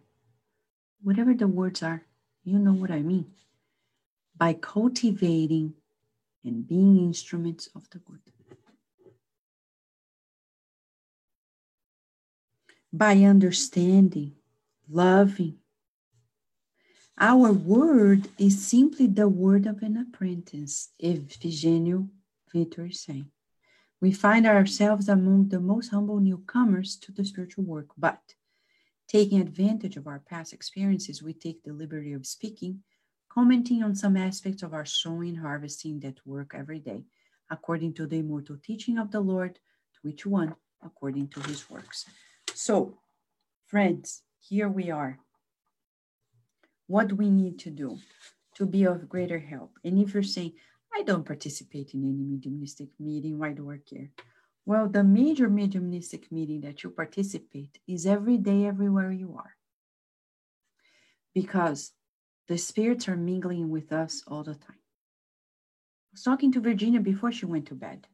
Whatever 1.02 1.34
the 1.34 1.48
words 1.48 1.82
are, 1.82 2.02
you 2.44 2.58
know 2.58 2.72
what 2.72 2.90
I 2.90 3.00
mean. 3.00 3.32
By 4.36 4.54
cultivating 4.54 5.74
and 6.44 6.66
being 6.66 6.98
instruments 6.98 7.68
of 7.74 7.88
the 7.90 7.98
good. 7.98 8.20
By 12.92 13.16
understanding, 13.18 14.32
loving. 14.88 15.58
Our 17.20 17.52
word 17.52 18.28
is 18.38 18.66
simply 18.66 19.08
the 19.08 19.28
word 19.28 19.66
of 19.66 19.82
an 19.82 19.96
apprentice, 19.96 20.90
Efigênio 21.02 22.08
Victor 22.52 22.90
saying. 22.90 23.30
We 24.00 24.12
find 24.12 24.46
ourselves 24.46 25.08
among 25.08 25.48
the 25.48 25.60
most 25.60 25.88
humble 25.88 26.20
newcomers 26.20 26.96
to 26.98 27.12
the 27.12 27.24
spiritual 27.24 27.64
work, 27.64 27.88
but 27.98 28.20
taking 29.08 29.40
advantage 29.40 29.96
of 29.96 30.06
our 30.06 30.20
past 30.20 30.52
experiences, 30.52 31.22
we 31.22 31.32
take 31.32 31.64
the 31.64 31.72
liberty 31.72 32.12
of 32.12 32.26
speaking 32.26 32.84
commenting 33.38 33.84
on 33.84 33.94
some 33.94 34.16
aspects 34.16 34.64
of 34.64 34.74
our 34.74 34.84
sowing 34.84 35.36
harvesting 35.36 36.00
that 36.00 36.18
work 36.26 36.56
every 36.56 36.80
day, 36.80 37.04
according 37.52 37.94
to 37.94 38.04
the 38.04 38.16
immortal 38.16 38.56
teaching 38.60 38.98
of 38.98 39.12
the 39.12 39.20
Lord, 39.20 39.60
to 39.94 40.08
each 40.08 40.26
one 40.26 40.56
according 40.82 41.28
to 41.28 41.38
his 41.42 41.70
works. 41.70 42.04
So, 42.52 42.98
friends, 43.68 44.22
here 44.40 44.68
we 44.68 44.90
are. 44.90 45.20
What 46.88 47.12
we 47.12 47.30
need 47.30 47.60
to 47.60 47.70
do 47.70 47.98
to 48.56 48.66
be 48.66 48.82
of 48.82 49.08
greater 49.08 49.38
help? 49.38 49.70
And 49.84 50.00
if 50.00 50.14
you're 50.14 50.24
saying, 50.24 50.54
I 50.92 51.02
don't 51.04 51.24
participate 51.24 51.94
in 51.94 52.02
any 52.02 52.24
mediumistic 52.24 52.88
meeting, 52.98 53.38
why 53.38 53.52
do 53.52 53.70
I 53.70 53.78
care? 53.88 54.10
Well, 54.66 54.88
the 54.88 55.04
major 55.04 55.48
mediumistic 55.48 56.32
meeting 56.32 56.62
that 56.62 56.82
you 56.82 56.90
participate 56.90 57.78
is 57.86 58.04
every 58.04 58.38
day, 58.38 58.66
everywhere 58.66 59.12
you 59.12 59.36
are. 59.38 59.54
Because 61.32 61.92
the 62.48 62.58
spirits 62.58 63.08
are 63.08 63.16
mingling 63.16 63.70
with 63.70 63.92
us 63.92 64.22
all 64.26 64.42
the 64.42 64.54
time. 64.54 64.80
I 66.08 66.12
was 66.12 66.22
talking 66.22 66.50
to 66.52 66.60
Virginia 66.60 67.00
before 67.00 67.30
she 67.30 67.46
went 67.46 67.66
to 67.66 67.74
bed. 67.74 68.06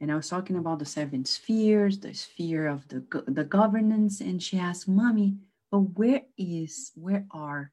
And 0.00 0.10
I 0.10 0.16
was 0.16 0.28
talking 0.28 0.56
about 0.56 0.78
the 0.78 0.86
seven 0.86 1.24
spheres, 1.24 1.98
the 1.98 2.14
sphere 2.14 2.68
of 2.68 2.86
the, 2.88 3.04
the 3.26 3.44
governance. 3.44 4.20
And 4.20 4.42
she 4.42 4.58
asked, 4.58 4.88
Mommy, 4.88 5.36
but 5.70 5.78
where 5.78 6.22
is, 6.36 6.92
where 6.94 7.26
are 7.30 7.72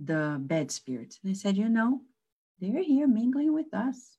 the 0.00 0.36
bad 0.40 0.70
spirits? 0.70 1.18
And 1.22 1.30
I 1.30 1.34
said, 1.34 1.56
You 1.56 1.68
know, 1.68 2.00
they're 2.60 2.82
here 2.82 3.06
mingling 3.06 3.52
with 3.52 3.72
us. 3.72 4.16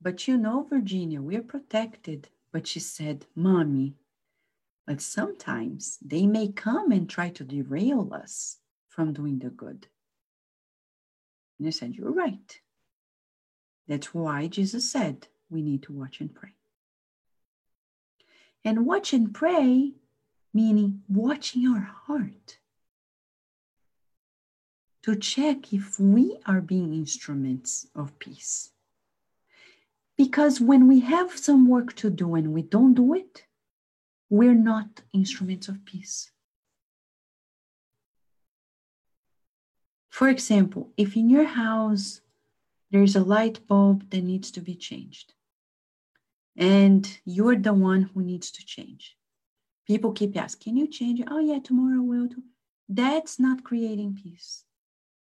But 0.00 0.26
you 0.26 0.36
know, 0.36 0.66
Virginia, 0.68 1.22
we're 1.22 1.42
protected. 1.42 2.28
But 2.52 2.66
she 2.66 2.80
said, 2.80 3.26
Mommy, 3.34 3.94
but 4.86 5.00
sometimes 5.00 5.98
they 6.04 6.26
may 6.26 6.48
come 6.48 6.92
and 6.92 7.08
try 7.08 7.30
to 7.30 7.44
derail 7.44 8.12
us 8.12 8.58
from 8.88 9.12
doing 9.12 9.38
the 9.38 9.50
good. 9.50 9.88
And 11.58 11.66
I 11.66 11.70
said, 11.70 11.94
You're 11.94 12.12
right. 12.12 12.60
That's 13.88 14.14
why 14.14 14.46
Jesus 14.46 14.90
said 14.90 15.28
we 15.50 15.62
need 15.62 15.82
to 15.84 15.92
watch 15.92 16.20
and 16.20 16.34
pray. 16.34 16.54
And 18.64 18.86
watch 18.86 19.12
and 19.12 19.32
pray, 19.32 19.92
meaning 20.52 21.02
watching 21.08 21.66
our 21.66 21.80
heart 22.06 22.58
to 25.02 25.14
check 25.16 25.72
if 25.72 26.00
we 26.00 26.38
are 26.46 26.62
being 26.62 26.94
instruments 26.94 27.86
of 27.94 28.18
peace. 28.18 28.70
Because 30.16 30.60
when 30.60 30.88
we 30.88 31.00
have 31.00 31.36
some 31.36 31.68
work 31.68 31.94
to 31.96 32.08
do 32.08 32.34
and 32.36 32.54
we 32.54 32.62
don't 32.62 32.94
do 32.94 33.12
it, 33.14 33.44
we're 34.30 34.54
not 34.54 35.02
instruments 35.12 35.68
of 35.68 35.84
peace. 35.84 36.30
For 40.10 40.28
example, 40.28 40.92
if 40.96 41.16
in 41.16 41.28
your 41.28 41.44
house 41.44 42.20
there's 42.90 43.16
a 43.16 43.24
light 43.24 43.66
bulb 43.66 44.10
that 44.10 44.22
needs 44.22 44.50
to 44.52 44.60
be 44.60 44.74
changed, 44.74 45.34
and 46.56 47.18
you're 47.24 47.56
the 47.56 47.72
one 47.72 48.02
who 48.02 48.22
needs 48.22 48.50
to 48.52 48.64
change, 48.64 49.16
people 49.86 50.12
keep 50.12 50.36
asking, 50.36 50.74
Can 50.74 50.76
you 50.76 50.86
change 50.86 51.20
it? 51.20 51.28
Oh, 51.30 51.40
yeah, 51.40 51.58
tomorrow 51.58 52.00
we'll 52.00 52.26
Do. 52.26 52.42
That's 52.88 53.40
not 53.40 53.64
creating 53.64 54.20
peace 54.22 54.64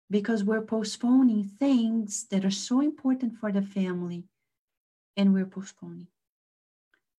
because 0.10 0.43
we're 0.43 0.62
postponing 0.62 1.45
things 1.45 2.26
that 2.32 2.43
are 2.43 2.52
so 2.52 2.82
important 2.82 3.38
for 3.38 3.52
the 3.52 3.62
family 3.62 4.26
and 5.16 5.34
we're 5.34 5.45
postponing. 5.45 6.08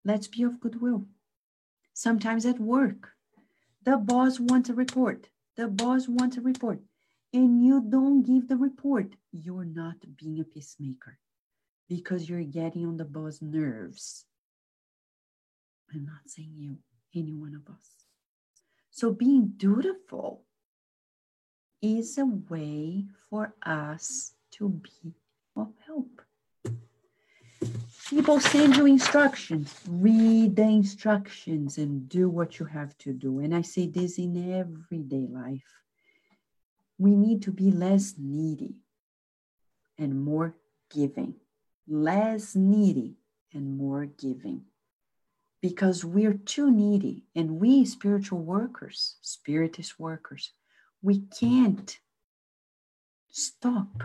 Let's 0.05 0.27
be 0.27 0.43
of 0.43 0.61
goodwill 0.61 1.07
sometimes 1.93 2.47
at 2.47 2.61
work. 2.61 3.11
The 3.85 3.97
boss 3.97 4.39
wants 4.39 4.69
a 4.69 4.75
report. 4.75 5.29
The 5.57 5.69
boss 5.69 6.09
wants 6.09 6.37
a 6.37 6.41
report. 6.41 6.81
And 7.33 7.65
you 7.65 7.81
don't 7.81 8.23
give 8.23 8.49
the 8.49 8.57
report. 8.57 9.15
You're 9.33 9.65
not 9.65 9.97
being 10.17 10.41
a 10.41 10.45
peacemaker 10.45 11.19
because 11.89 12.29
you're 12.29 12.45
getting 12.45 12.87
on 12.87 12.97
the 12.97 13.05
boss' 13.05 13.43
nerves. 13.43 14.27
I'm 15.93 16.05
not 16.05 16.27
saying 16.27 16.53
you, 16.57 16.77
any 17.15 17.35
one 17.35 17.55
of 17.55 17.73
us. 17.73 18.07
So 18.91 19.13
being 19.13 19.55
dutiful 19.57 20.45
is 21.81 22.17
a 22.19 22.27
way 22.27 23.07
for 23.29 23.55
us 23.65 24.35
to 24.53 24.69
be. 24.69 25.15
People 28.13 28.41
send 28.41 28.77
you 28.77 28.85
instructions. 28.85 29.75
Read 29.89 30.55
the 30.55 30.65
instructions 30.65 31.79
and 31.79 32.11
do 32.11 32.29
what 32.29 32.59
you 32.59 32.67
have 32.67 32.97
to 32.99 33.11
do. 33.15 33.39
And 33.39 33.55
I 33.55 33.63
say 33.63 33.87
this 33.87 34.19
in 34.19 34.53
everyday 34.53 35.27
life. 35.27 35.65
we 36.99 37.17
need 37.17 37.43
to 37.43 37.51
be 37.51 37.71
less 37.71 38.15
needy 38.19 38.77
and 39.99 40.23
more 40.23 40.55
giving. 40.95 41.35
Less 41.89 42.55
needy 42.55 43.17
and 43.55 43.79
more 43.79 44.05
giving. 44.05 44.67
Because 45.63 46.05
we're 46.05 46.35
too 46.35 46.71
needy, 46.71 47.25
and 47.35 47.59
we 47.61 47.87
spiritual 47.87 48.41
workers, 48.41 49.17
spiritist 49.23 49.99
workers, 49.99 50.53
we 51.01 51.21
can't 51.41 51.99
stop 53.31 54.03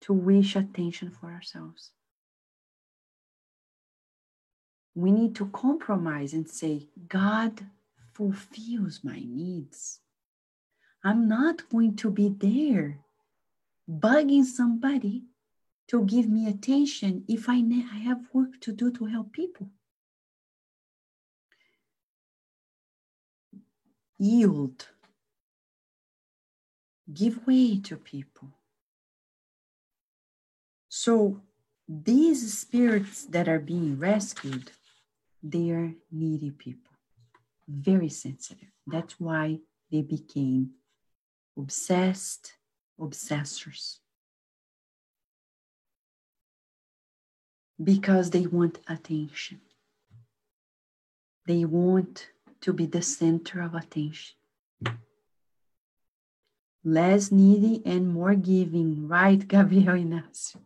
to 0.00 0.14
wish 0.14 0.56
attention 0.56 1.10
for 1.10 1.30
ourselves. 1.30 1.90
We 4.98 5.12
need 5.12 5.36
to 5.36 5.46
compromise 5.50 6.32
and 6.32 6.50
say, 6.50 6.88
God 7.08 7.64
fulfills 8.14 9.04
my 9.04 9.22
needs. 9.24 10.00
I'm 11.04 11.28
not 11.28 11.68
going 11.68 11.94
to 11.98 12.10
be 12.10 12.30
there 12.30 12.98
bugging 13.88 14.42
somebody 14.42 15.22
to 15.86 16.04
give 16.04 16.28
me 16.28 16.48
attention 16.48 17.22
if 17.28 17.48
I, 17.48 17.60
ne- 17.60 17.86
I 17.92 17.98
have 17.98 18.26
work 18.32 18.60
to 18.62 18.72
do 18.72 18.90
to 18.90 19.04
help 19.04 19.32
people. 19.32 19.68
Yield. 24.18 24.88
Give 27.14 27.46
way 27.46 27.78
to 27.82 27.96
people. 27.96 28.48
So 30.88 31.40
these 31.88 32.58
spirits 32.58 33.26
that 33.26 33.48
are 33.48 33.60
being 33.60 33.96
rescued, 33.96 34.72
they 35.42 35.70
are 35.70 35.92
needy 36.10 36.50
people, 36.50 36.92
very 37.68 38.08
sensitive. 38.08 38.68
That's 38.86 39.18
why 39.20 39.58
they 39.90 40.02
became 40.02 40.70
obsessed 41.56 42.54
obsessors. 43.00 43.98
Because 47.82 48.30
they 48.30 48.46
want 48.46 48.80
attention. 48.88 49.60
They 51.46 51.64
want 51.64 52.28
to 52.62 52.72
be 52.72 52.86
the 52.86 53.02
center 53.02 53.60
of 53.62 53.74
attention. 53.74 54.34
Less 56.84 57.30
needy 57.30 57.82
and 57.84 58.08
more 58.08 58.34
giving, 58.34 59.06
right, 59.08 59.38
Gabriel 59.48 59.94
Inácio? 59.94 60.56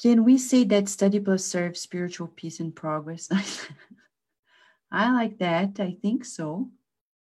Can 0.00 0.24
we 0.24 0.38
say 0.38 0.64
that 0.64 0.88
study 0.88 1.18
plus 1.18 1.44
serve 1.44 1.76
spiritual 1.76 2.28
peace 2.28 2.60
and 2.60 2.74
progress? 2.74 3.28
I 4.92 5.12
like 5.12 5.38
that. 5.38 5.80
I 5.80 5.96
think 6.00 6.24
so. 6.24 6.70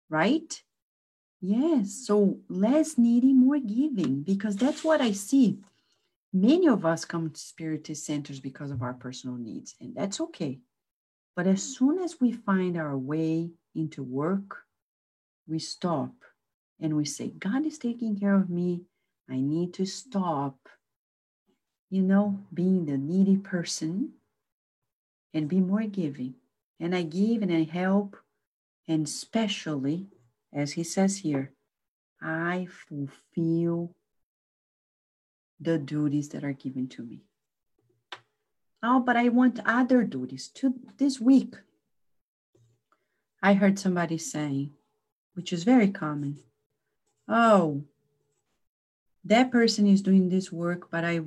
Right? 0.09 0.61
Yes. 1.41 2.03
So 2.05 2.39
less 2.47 2.97
needing, 2.97 3.39
more 3.39 3.59
giving, 3.59 4.21
because 4.21 4.55
that's 4.55 4.83
what 4.83 5.01
I 5.01 5.11
see. 5.11 5.59
Many 6.31 6.67
of 6.67 6.85
us 6.85 7.05
come 7.05 7.31
to 7.31 7.39
spiritist 7.39 8.05
centers 8.05 8.39
because 8.39 8.69
of 8.69 8.83
our 8.83 8.93
personal 8.93 9.37
needs, 9.37 9.75
and 9.81 9.95
that's 9.95 10.21
okay. 10.21 10.59
But 11.35 11.47
as 11.47 11.63
soon 11.63 11.99
as 11.99 12.21
we 12.21 12.33
find 12.33 12.77
our 12.77 12.97
way 12.97 13.49
into 13.73 14.03
work, 14.03 14.65
we 15.47 15.57
stop 15.57 16.11
and 16.79 16.95
we 16.95 17.05
say, 17.05 17.29
God 17.29 17.65
is 17.65 17.79
taking 17.79 18.19
care 18.19 18.35
of 18.35 18.49
me. 18.49 18.83
I 19.29 19.37
need 19.39 19.73
to 19.75 19.85
stop 19.85 20.57
you 21.89 22.01
know, 22.01 22.39
being 22.53 22.85
the 22.85 22.97
needy 22.97 23.37
person 23.37 24.11
and 25.33 25.47
be 25.49 25.59
more 25.59 25.83
giving. 25.83 26.35
And 26.79 26.95
I 26.95 27.03
give 27.03 27.41
and 27.41 27.51
I 27.51 27.63
help, 27.63 28.15
and 28.87 29.05
especially, 29.05 30.07
as 30.53 30.73
he 30.73 30.83
says 30.83 31.17
here, 31.17 31.51
I 32.21 32.67
fulfill 32.87 33.95
the 35.59 35.77
duties 35.77 36.29
that 36.29 36.43
are 36.43 36.53
given 36.53 36.87
to 36.89 37.03
me. 37.03 37.21
Oh, 38.81 39.01
but 39.01 39.17
I 39.17 39.27
want 39.29 39.59
other 39.65 40.03
duties. 40.03 40.47
To 40.55 40.73
this 40.97 41.19
week, 41.19 41.55
I 43.43 43.53
heard 43.53 43.77
somebody 43.77 44.17
saying, 44.17 44.71
which 45.33 45.51
is 45.51 45.63
very 45.63 45.89
common, 45.89 46.37
oh, 47.27 47.83
that 49.25 49.51
person 49.51 49.85
is 49.85 50.01
doing 50.01 50.29
this 50.29 50.51
work, 50.51 50.89
but 50.89 51.03
I 51.03 51.19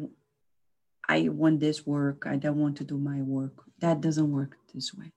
I 1.08 1.28
want 1.28 1.60
this 1.60 1.86
work, 1.86 2.24
I 2.26 2.36
don't 2.36 2.58
want 2.58 2.76
to 2.78 2.84
do 2.84 2.98
my 2.98 3.22
work. 3.22 3.64
That 3.80 4.00
doesn't 4.00 4.30
work 4.30 4.56
this 4.72 4.94
way. 4.94 5.12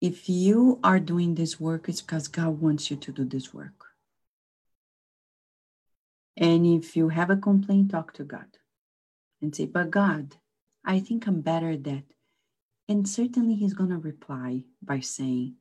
If 0.00 0.28
you 0.28 0.78
are 0.84 1.00
doing 1.00 1.34
this 1.34 1.58
work, 1.58 1.88
it's 1.88 2.02
because 2.02 2.28
God 2.28 2.60
wants 2.60 2.90
you 2.90 2.96
to 2.96 3.12
do 3.12 3.24
this 3.24 3.52
work. 3.52 3.86
And 6.36 6.66
if 6.66 6.96
you 6.96 7.08
have 7.08 7.30
a 7.30 7.36
complaint, 7.36 7.90
talk 7.90 8.12
to 8.14 8.24
God 8.24 8.58
and 9.40 9.54
say, 9.54 9.66
But 9.66 9.90
God, 9.90 10.36
I 10.84 11.00
think 11.00 11.26
I'm 11.26 11.40
better 11.40 11.70
at 11.70 11.84
that. 11.84 12.04
And 12.88 13.08
certainly 13.08 13.54
He's 13.54 13.74
going 13.74 13.90
to 13.90 13.96
reply 13.96 14.64
by 14.82 15.00
saying, 15.00 15.56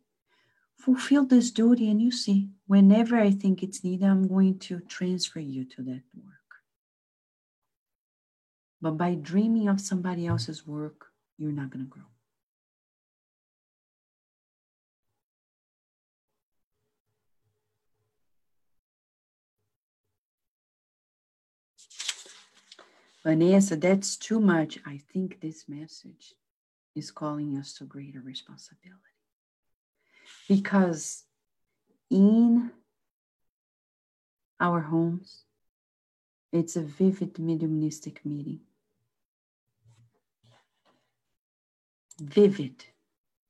Fulfill 0.77 1.25
this 1.25 1.51
duty, 1.51 1.89
and 1.89 2.01
you 2.01 2.11
see, 2.11 2.49
whenever 2.67 3.17
I 3.17 3.31
think 3.31 3.63
it's 3.63 3.83
needed, 3.83 4.05
I'm 4.05 4.27
going 4.27 4.59
to 4.59 4.81
transfer 4.81 5.39
you 5.39 5.63
to 5.65 5.81
that 5.83 6.03
work. 6.13 6.44
But 8.85 8.97
by 8.99 9.15
dreaming 9.15 9.67
of 9.67 9.81
somebody 9.81 10.27
else's 10.27 10.67
work, 10.67 11.07
you're 11.39 11.51
not 11.51 11.71
going 11.71 11.85
to 11.85 11.89
grow. 11.89 12.03
Vanessa, 23.23 23.75
that's 23.75 24.17
too 24.17 24.39
much. 24.39 24.77
I 24.85 25.01
think 25.11 25.41
this 25.41 25.67
message 25.67 26.35
is 26.93 27.09
calling 27.09 27.57
us 27.57 27.73
to 27.79 27.85
greater 27.85 28.21
responsibility. 28.21 28.99
Because 30.47 31.23
in 32.11 32.69
our 34.59 34.81
homes, 34.81 35.45
it's 36.53 36.75
a 36.75 36.83
vivid 36.83 37.39
mediumistic 37.39 38.23
meeting. 38.23 38.59
Vivid, 42.19 42.85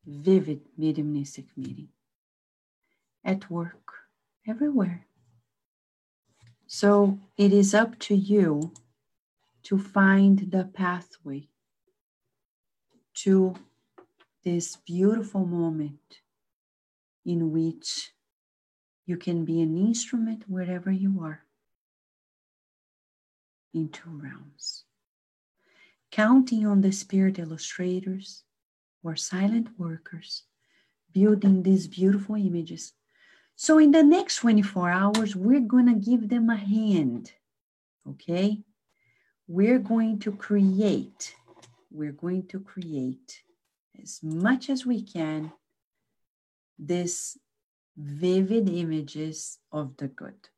vivid 0.06 0.62
mediumistic 0.78 1.46
meeting 1.56 1.90
at 3.24 3.50
work, 3.50 3.92
everywhere. 4.48 5.06
So 6.68 7.20
it 7.38 7.54
is 7.54 7.74
up 7.74 7.98
to 8.00 8.16
you 8.16 8.74
to 9.64 9.78
find 9.78 10.52
the 10.52 10.66
pathway 10.66 11.48
to 13.16 13.56
this 14.44 14.76
beautiful 14.76 15.46
moment 15.46 16.22
in 17.26 17.52
which 17.52 18.12
you 19.06 19.18
can 19.18 19.46
be 19.46 19.62
an 19.62 19.78
instrument 19.78 20.44
wherever 20.48 20.92
you 20.92 21.20
are 21.22 21.42
in 23.74 23.90
two 23.90 24.10
realms. 24.10 24.84
Counting 26.12 26.66
on 26.66 26.82
the 26.82 26.92
spirit 26.92 27.40
illustrators, 27.40 28.45
or 29.06 29.16
silent 29.16 29.70
workers 29.78 30.44
building 31.14 31.64
these 31.64 31.88
beautiful 31.88 32.36
images. 32.36 32.94
So, 33.56 33.78
in 33.78 33.92
the 33.92 34.04
next 34.04 34.38
24 34.38 34.90
hours, 34.90 35.36
we're 35.36 35.62
to 35.62 35.96
give 35.96 36.28
them 36.28 36.50
a 36.50 36.58
hand, 36.58 37.32
okay? 38.10 38.64
We're 39.48 39.80
going 39.80 40.20
to 40.20 40.32
create, 40.34 41.36
we're 41.90 42.12
going 42.12 42.48
to 42.48 42.60
create 42.60 43.44
as 44.02 44.20
much 44.22 44.70
as 44.70 44.86
we 44.86 45.02
can 45.02 45.54
this 46.78 47.38
vivid 47.96 48.68
images 48.68 49.60
of 49.72 49.96
the 49.98 50.10
good. 50.10 50.50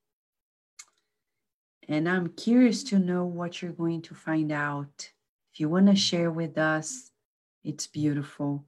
And 1.87 2.09
I'm 2.09 2.29
curious 2.29 2.83
to 2.85 2.97
know 2.97 3.25
what 3.25 3.61
you're 3.61 3.71
going 3.71 4.01
to 4.03 4.15
find 4.15 4.51
out. 4.51 5.11
If 5.53 5.59
you 5.59 5.69
want 5.69 5.87
to 5.87 5.95
share 5.95 6.31
with 6.31 6.57
us, 6.57 7.11
it's 7.67 7.85
beautiful. 7.85 8.65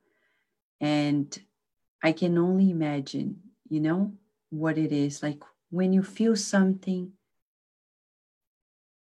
And 0.81 1.37
I 2.03 2.11
can 2.11 2.37
only 2.37 2.69
imagine, 2.69 3.41
you 3.69 3.79
know, 3.79 4.13
what 4.49 4.77
it 4.77 4.91
is 4.91 5.23
like 5.23 5.41
when 5.69 5.93
you 5.93 6.03
feel 6.03 6.35
something 6.35 7.13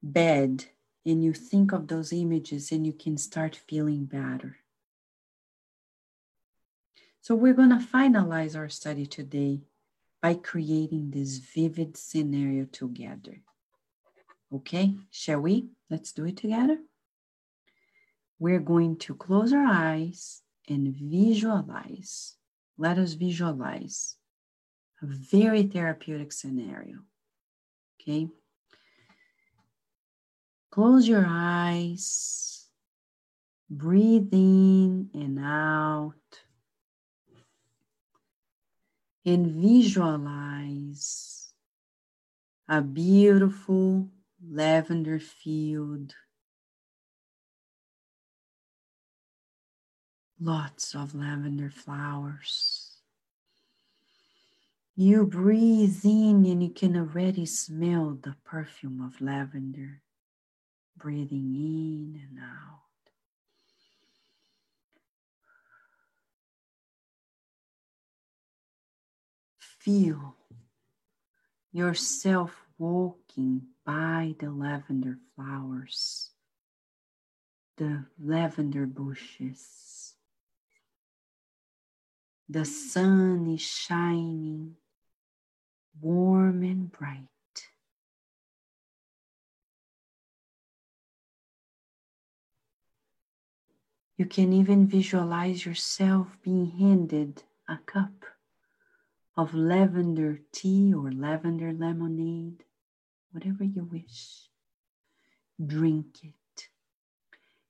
bad 0.03 0.65
and 1.07 1.23
you 1.23 1.33
think 1.33 1.73
of 1.73 1.87
those 1.87 2.13
images 2.13 2.73
and 2.73 2.85
you 2.87 2.93
can 2.93 3.17
start 3.17 3.61
feeling 3.69 4.05
better. 4.05 4.57
So, 7.21 7.35
we're 7.35 7.55
going 7.55 7.71
to 7.71 7.77
finalize 7.77 8.57
our 8.57 8.69
study 8.69 9.07
today 9.07 9.63
by 10.21 10.35
creating 10.35 11.11
this 11.11 11.39
vivid 11.39 11.97
scenario 11.97 12.67
together. 12.67 13.43
Okay, 14.53 14.95
shall 15.11 15.41
we? 15.41 15.69
Let's 15.89 16.13
do 16.13 16.27
it 16.27 16.37
together 16.37 16.79
we're 18.39 18.61
going 18.61 18.97
to 18.97 19.14
close 19.14 19.53
our 19.53 19.66
eyes 19.66 20.43
and 20.68 20.95
visualize. 20.95 22.37
Let 22.76 22.99
us 22.99 23.14
visualize 23.14 24.16
a 25.03 25.07
very 25.07 25.64
therapeutic 25.64 26.32
scenario. 26.32 26.99
Okay. 28.01 28.28
Close 30.70 31.07
your 31.07 31.24
eyes, 31.28 32.66
breathe 33.70 34.32
in 34.32 35.09
and 35.14 35.39
out, 35.39 36.14
and 39.24 39.47
visualize 39.47 41.53
a 42.68 42.82
beautiful 42.82 44.09
lavender 44.51 45.20
field. 45.20 46.14
Lots 50.41 50.95
of 50.95 51.14
lavender 51.14 51.70
flowers. 51.70 52.91
You 54.97 55.26
breathe 55.26 56.05
in 56.05 56.45
and 56.47 56.62
you 56.62 56.70
can 56.70 56.97
already 56.97 57.47
smell 57.47 58.18
the 58.22 58.37
perfume 58.45 59.01
of 59.01 59.20
lavender, 59.20 60.03
breathing 60.97 61.55
in 61.55 62.20
and 62.28 62.39
out. 62.39 62.80
Feel 69.59 70.37
yourself 71.72 72.64
walking 72.78 73.62
by 73.85 74.35
the 74.39 74.51
lavender 74.51 75.18
flowers, 75.35 76.30
the 77.76 78.05
lavender 78.18 78.87
bushes. 78.87 80.14
The 82.49 82.65
sun 82.65 83.47
is 83.55 83.63
shining 83.63 84.77
warm 86.01 86.63
and 86.63 86.93
bright. 86.93 87.29
You 94.17 94.27
can 94.27 94.53
even 94.53 94.87
visualize 94.87 95.67
yourself 95.67 96.37
being 96.43 96.67
handed 96.67 97.43
a 97.69 97.79
cup 97.79 98.25
of 99.37 99.55
lavender 99.55 100.41
tea 100.53 100.95
or 100.95 101.11
lavender 101.11 101.73
lemonade, 101.73 102.63
whatever 103.33 103.65
you 103.65 103.85
wish. 103.85 104.49
Drink 105.65 106.19
it 106.23 106.69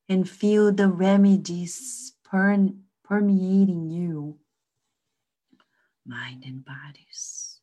and 0.09 0.29
feel 0.29 0.73
the 0.73 0.89
remedies 0.89 2.13
permeating 2.25 3.91
you, 3.91 4.39
mind 6.07 6.45
and 6.45 6.65
bodies. 6.65 7.55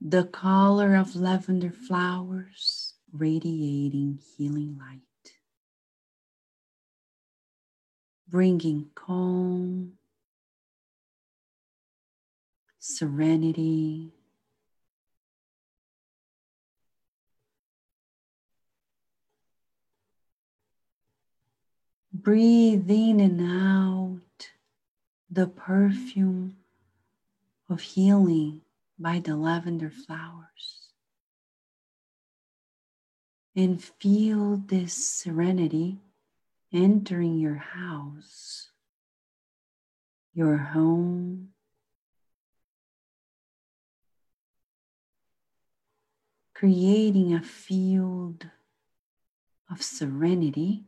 the 0.00 0.24
color 0.24 0.94
of 0.94 1.16
lavender 1.16 1.70
flowers 1.70 2.94
radiating 3.12 4.20
healing 4.36 4.78
light, 4.78 5.32
bringing 8.28 8.86
calm, 8.94 9.94
serenity, 12.78 14.12
Breathe 22.26 22.90
in 22.90 23.20
and 23.20 23.40
out 23.40 24.50
the 25.30 25.46
perfume 25.46 26.56
of 27.70 27.80
healing 27.80 28.62
by 28.98 29.20
the 29.20 29.36
lavender 29.36 29.90
flowers. 29.90 30.90
And 33.54 33.80
feel 33.80 34.56
this 34.56 34.92
serenity 34.92 35.98
entering 36.72 37.38
your 37.38 37.54
house, 37.54 38.70
your 40.34 40.56
home, 40.56 41.50
creating 46.54 47.34
a 47.34 47.40
field 47.40 48.50
of 49.70 49.80
serenity 49.80 50.86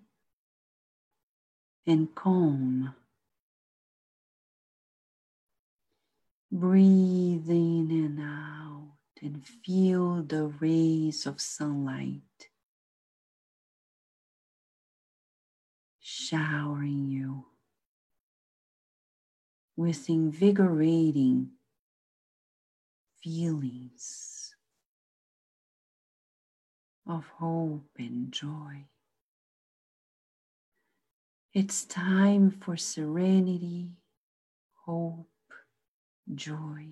and 1.88 2.14
calm. 2.14 2.94
Breathe 6.52 7.48
in 7.48 7.88
and 7.90 8.20
out 8.20 8.92
and 9.22 9.44
feel 9.46 10.22
the 10.22 10.46
rays 10.60 11.26
of 11.26 11.40
sunlight 11.40 12.22
showering 16.00 17.08
you 17.10 17.44
with 19.76 20.08
invigorating 20.08 21.50
feelings 23.22 24.54
of 27.06 27.26
hope 27.38 27.90
and 27.98 28.32
joy. 28.32 28.84
It's 31.60 31.84
time 31.84 32.52
for 32.52 32.76
serenity, 32.76 33.90
hope, 34.86 35.26
joy. 36.32 36.90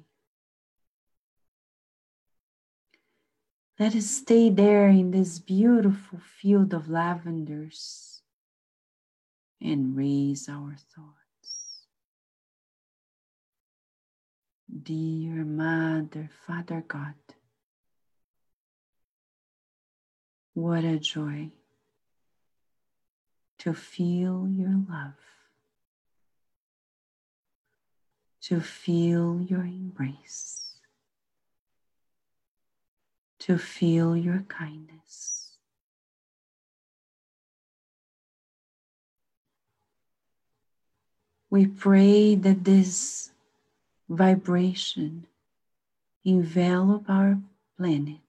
Let 3.78 3.94
us 3.94 4.06
stay 4.06 4.50
there 4.50 4.88
in 4.88 5.12
this 5.12 5.38
beautiful 5.38 6.18
field 6.18 6.74
of 6.74 6.88
lavenders 6.88 8.22
and 9.62 9.96
raise 9.96 10.48
our 10.48 10.74
thoughts. 10.74 11.86
Dear 14.82 15.44
Mother, 15.44 16.28
Father 16.44 16.82
God, 16.88 17.14
what 20.54 20.82
a 20.82 20.98
joy 20.98 21.52
to 23.66 23.74
feel 23.74 24.48
your 24.48 24.80
love. 24.88 25.14
to 28.46 28.60
feel 28.60 29.40
your 29.40 29.64
embrace, 29.64 30.76
to 33.40 33.58
feel 33.58 34.16
your 34.16 34.44
kindness. 34.46 35.56
We 41.50 41.66
pray 41.66 42.36
that 42.36 42.62
this 42.62 43.32
vibration 44.08 45.26
envelop 46.24 47.10
our 47.10 47.40
planet 47.76 48.20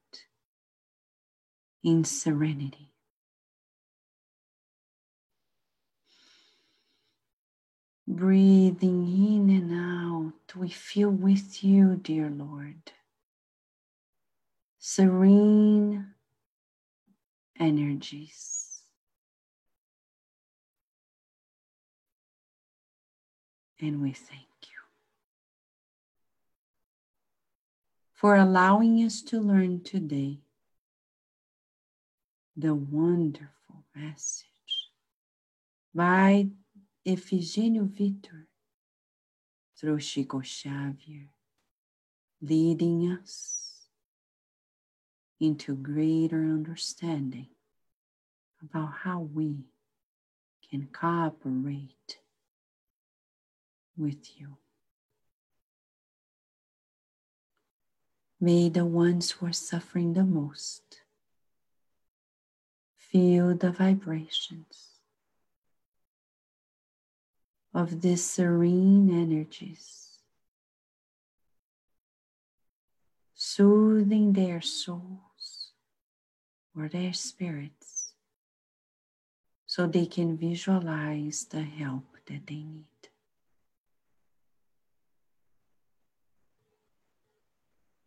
in 1.84 2.04
serenity. 2.06 2.87
Breathing 8.08 9.06
in 9.06 9.50
and 9.50 9.74
out, 9.74 10.56
we 10.56 10.70
feel 10.70 11.10
with 11.10 11.62
you, 11.62 11.98
dear 11.98 12.30
Lord. 12.30 12.94
Serene 14.80 16.14
energies. 17.60 18.82
And 23.82 24.02
we 24.02 24.14
thank 24.14 24.48
you 24.64 24.78
for 28.14 28.38
allowing 28.38 29.04
us 29.04 29.22
to 29.24 29.40
learn 29.42 29.82
today 29.84 30.40
the 32.56 32.74
wonderful 32.74 33.84
message 33.94 34.46
by 35.94 36.48
Efigênio 37.08 37.88
Victor 37.88 38.50
through 39.80 40.02
Chico 40.02 40.42
Xavier, 40.42 41.30
leading 42.42 43.10
us 43.10 43.88
into 45.40 45.74
greater 45.74 46.42
understanding 46.42 47.48
about 48.62 48.92
how 49.04 49.22
we 49.22 49.64
can 50.70 50.90
cooperate 50.92 52.18
with 53.96 54.38
you. 54.38 54.58
May 58.42 58.68
the 58.68 58.86
ones 58.86 59.32
who 59.32 59.46
are 59.46 59.54
suffering 59.54 60.14
the 60.14 60.26
most 60.26 61.04
feel 62.98 63.56
the 63.56 63.72
vibrations 63.72 64.87
of 67.78 68.02
these 68.02 68.26
serene 68.26 69.08
energies, 69.12 70.18
soothing 73.36 74.34
their 74.34 74.62
souls 74.62 75.74
or 76.76 76.90
their 76.90 77.14
spirits 77.14 78.14
so 79.68 79.86
they 79.86 80.08
can 80.08 80.36
visualize 80.36 81.46
the 81.52 81.62
help 81.62 82.18
that 82.26 82.48
they 82.48 82.56
need. 82.56 83.04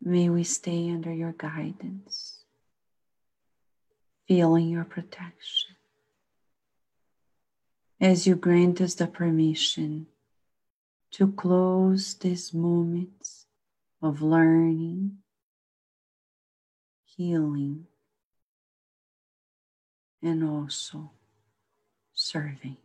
May 0.01 0.27
we 0.29 0.43
stay 0.43 0.89
under 0.89 1.13
your 1.13 1.31
guidance, 1.31 2.43
feeling 4.27 4.67
your 4.67 4.83
protection 4.83 5.77
as 8.01 8.25
you 8.25 8.35
grant 8.35 8.81
us 8.81 8.95
the 8.95 9.05
permission 9.05 10.07
to 11.11 11.31
close 11.33 12.15
these 12.15 12.51
moments 12.51 13.45
of 14.01 14.23
learning, 14.23 15.17
healing, 17.05 17.85
and 20.23 20.43
also 20.43 21.11
serving. 22.13 22.77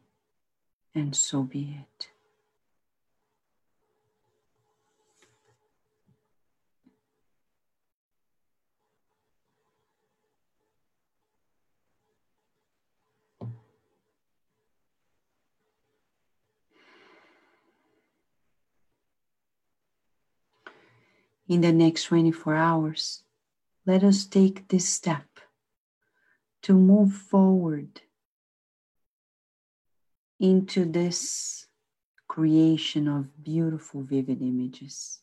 And 0.94 1.16
so 1.16 1.42
be 1.44 1.78
it. 1.80 2.08
In 21.48 21.60
the 21.60 21.72
next 21.72 22.04
24 22.04 22.54
hours, 22.54 23.22
let 23.86 24.02
us 24.02 24.24
take 24.24 24.68
this 24.68 24.88
step 24.88 25.26
to 26.62 26.74
move 26.74 27.12
forward 27.12 28.00
into 30.40 30.84
this 30.84 31.66
creation 32.26 33.06
of 33.08 33.42
beautiful, 33.42 34.02
vivid 34.02 34.42
images 34.42 35.20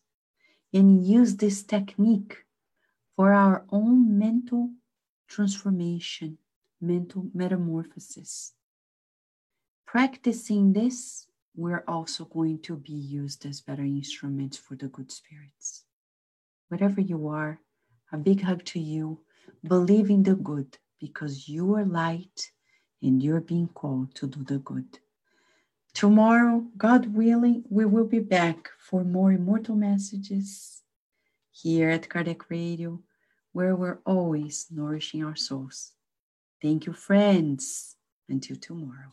and 0.74 1.06
use 1.06 1.36
this 1.36 1.62
technique 1.62 2.38
for 3.16 3.34
our 3.34 3.66
own 3.70 4.18
mental 4.18 4.72
transformation, 5.28 6.38
mental 6.82 7.28
metamorphosis. 7.34 8.54
Practicing 9.86 10.74
this, 10.74 11.28
we're 11.56 11.84
also 11.88 12.26
going 12.26 12.60
to 12.60 12.78
be 12.78 12.94
used 12.94 13.46
as 13.46 13.62
better 13.62 13.84
instruments 13.84 14.58
for 14.58 14.76
the 14.76 14.88
good 14.88 15.12
spirits 15.12 15.84
wherever 16.74 17.02
you 17.02 17.28
are, 17.28 17.60
a 18.12 18.18
big 18.18 18.42
hug 18.42 18.66
to 18.66 18.80
you. 18.80 19.20
Believe 19.68 20.10
in 20.10 20.24
the 20.24 20.34
good 20.34 20.78
because 21.00 21.48
you 21.48 21.76
are 21.76 21.86
light 21.86 22.50
and 23.02 23.22
you're 23.22 23.42
being 23.42 23.68
called 23.68 24.16
to 24.16 24.26
do 24.26 24.44
the 24.44 24.58
good. 24.58 24.98
Tomorrow, 25.94 26.66
God 26.76 27.14
willing, 27.14 27.64
we 27.70 27.86
will 27.86 28.06
be 28.06 28.20
back 28.20 28.70
for 28.80 29.04
more 29.04 29.32
immortal 29.32 29.76
messages 29.76 30.82
here 31.52 31.90
at 31.92 32.10
Kardec 32.10 32.42
Radio, 32.50 33.00
where 33.52 33.76
we're 33.76 34.00
always 34.04 34.66
nourishing 34.72 35.24
our 35.24 35.36
souls. 35.36 35.92
Thank 36.60 36.88
you, 36.88 36.94
friends. 36.94 37.96
Until 38.28 38.56
tomorrow. 38.56 39.12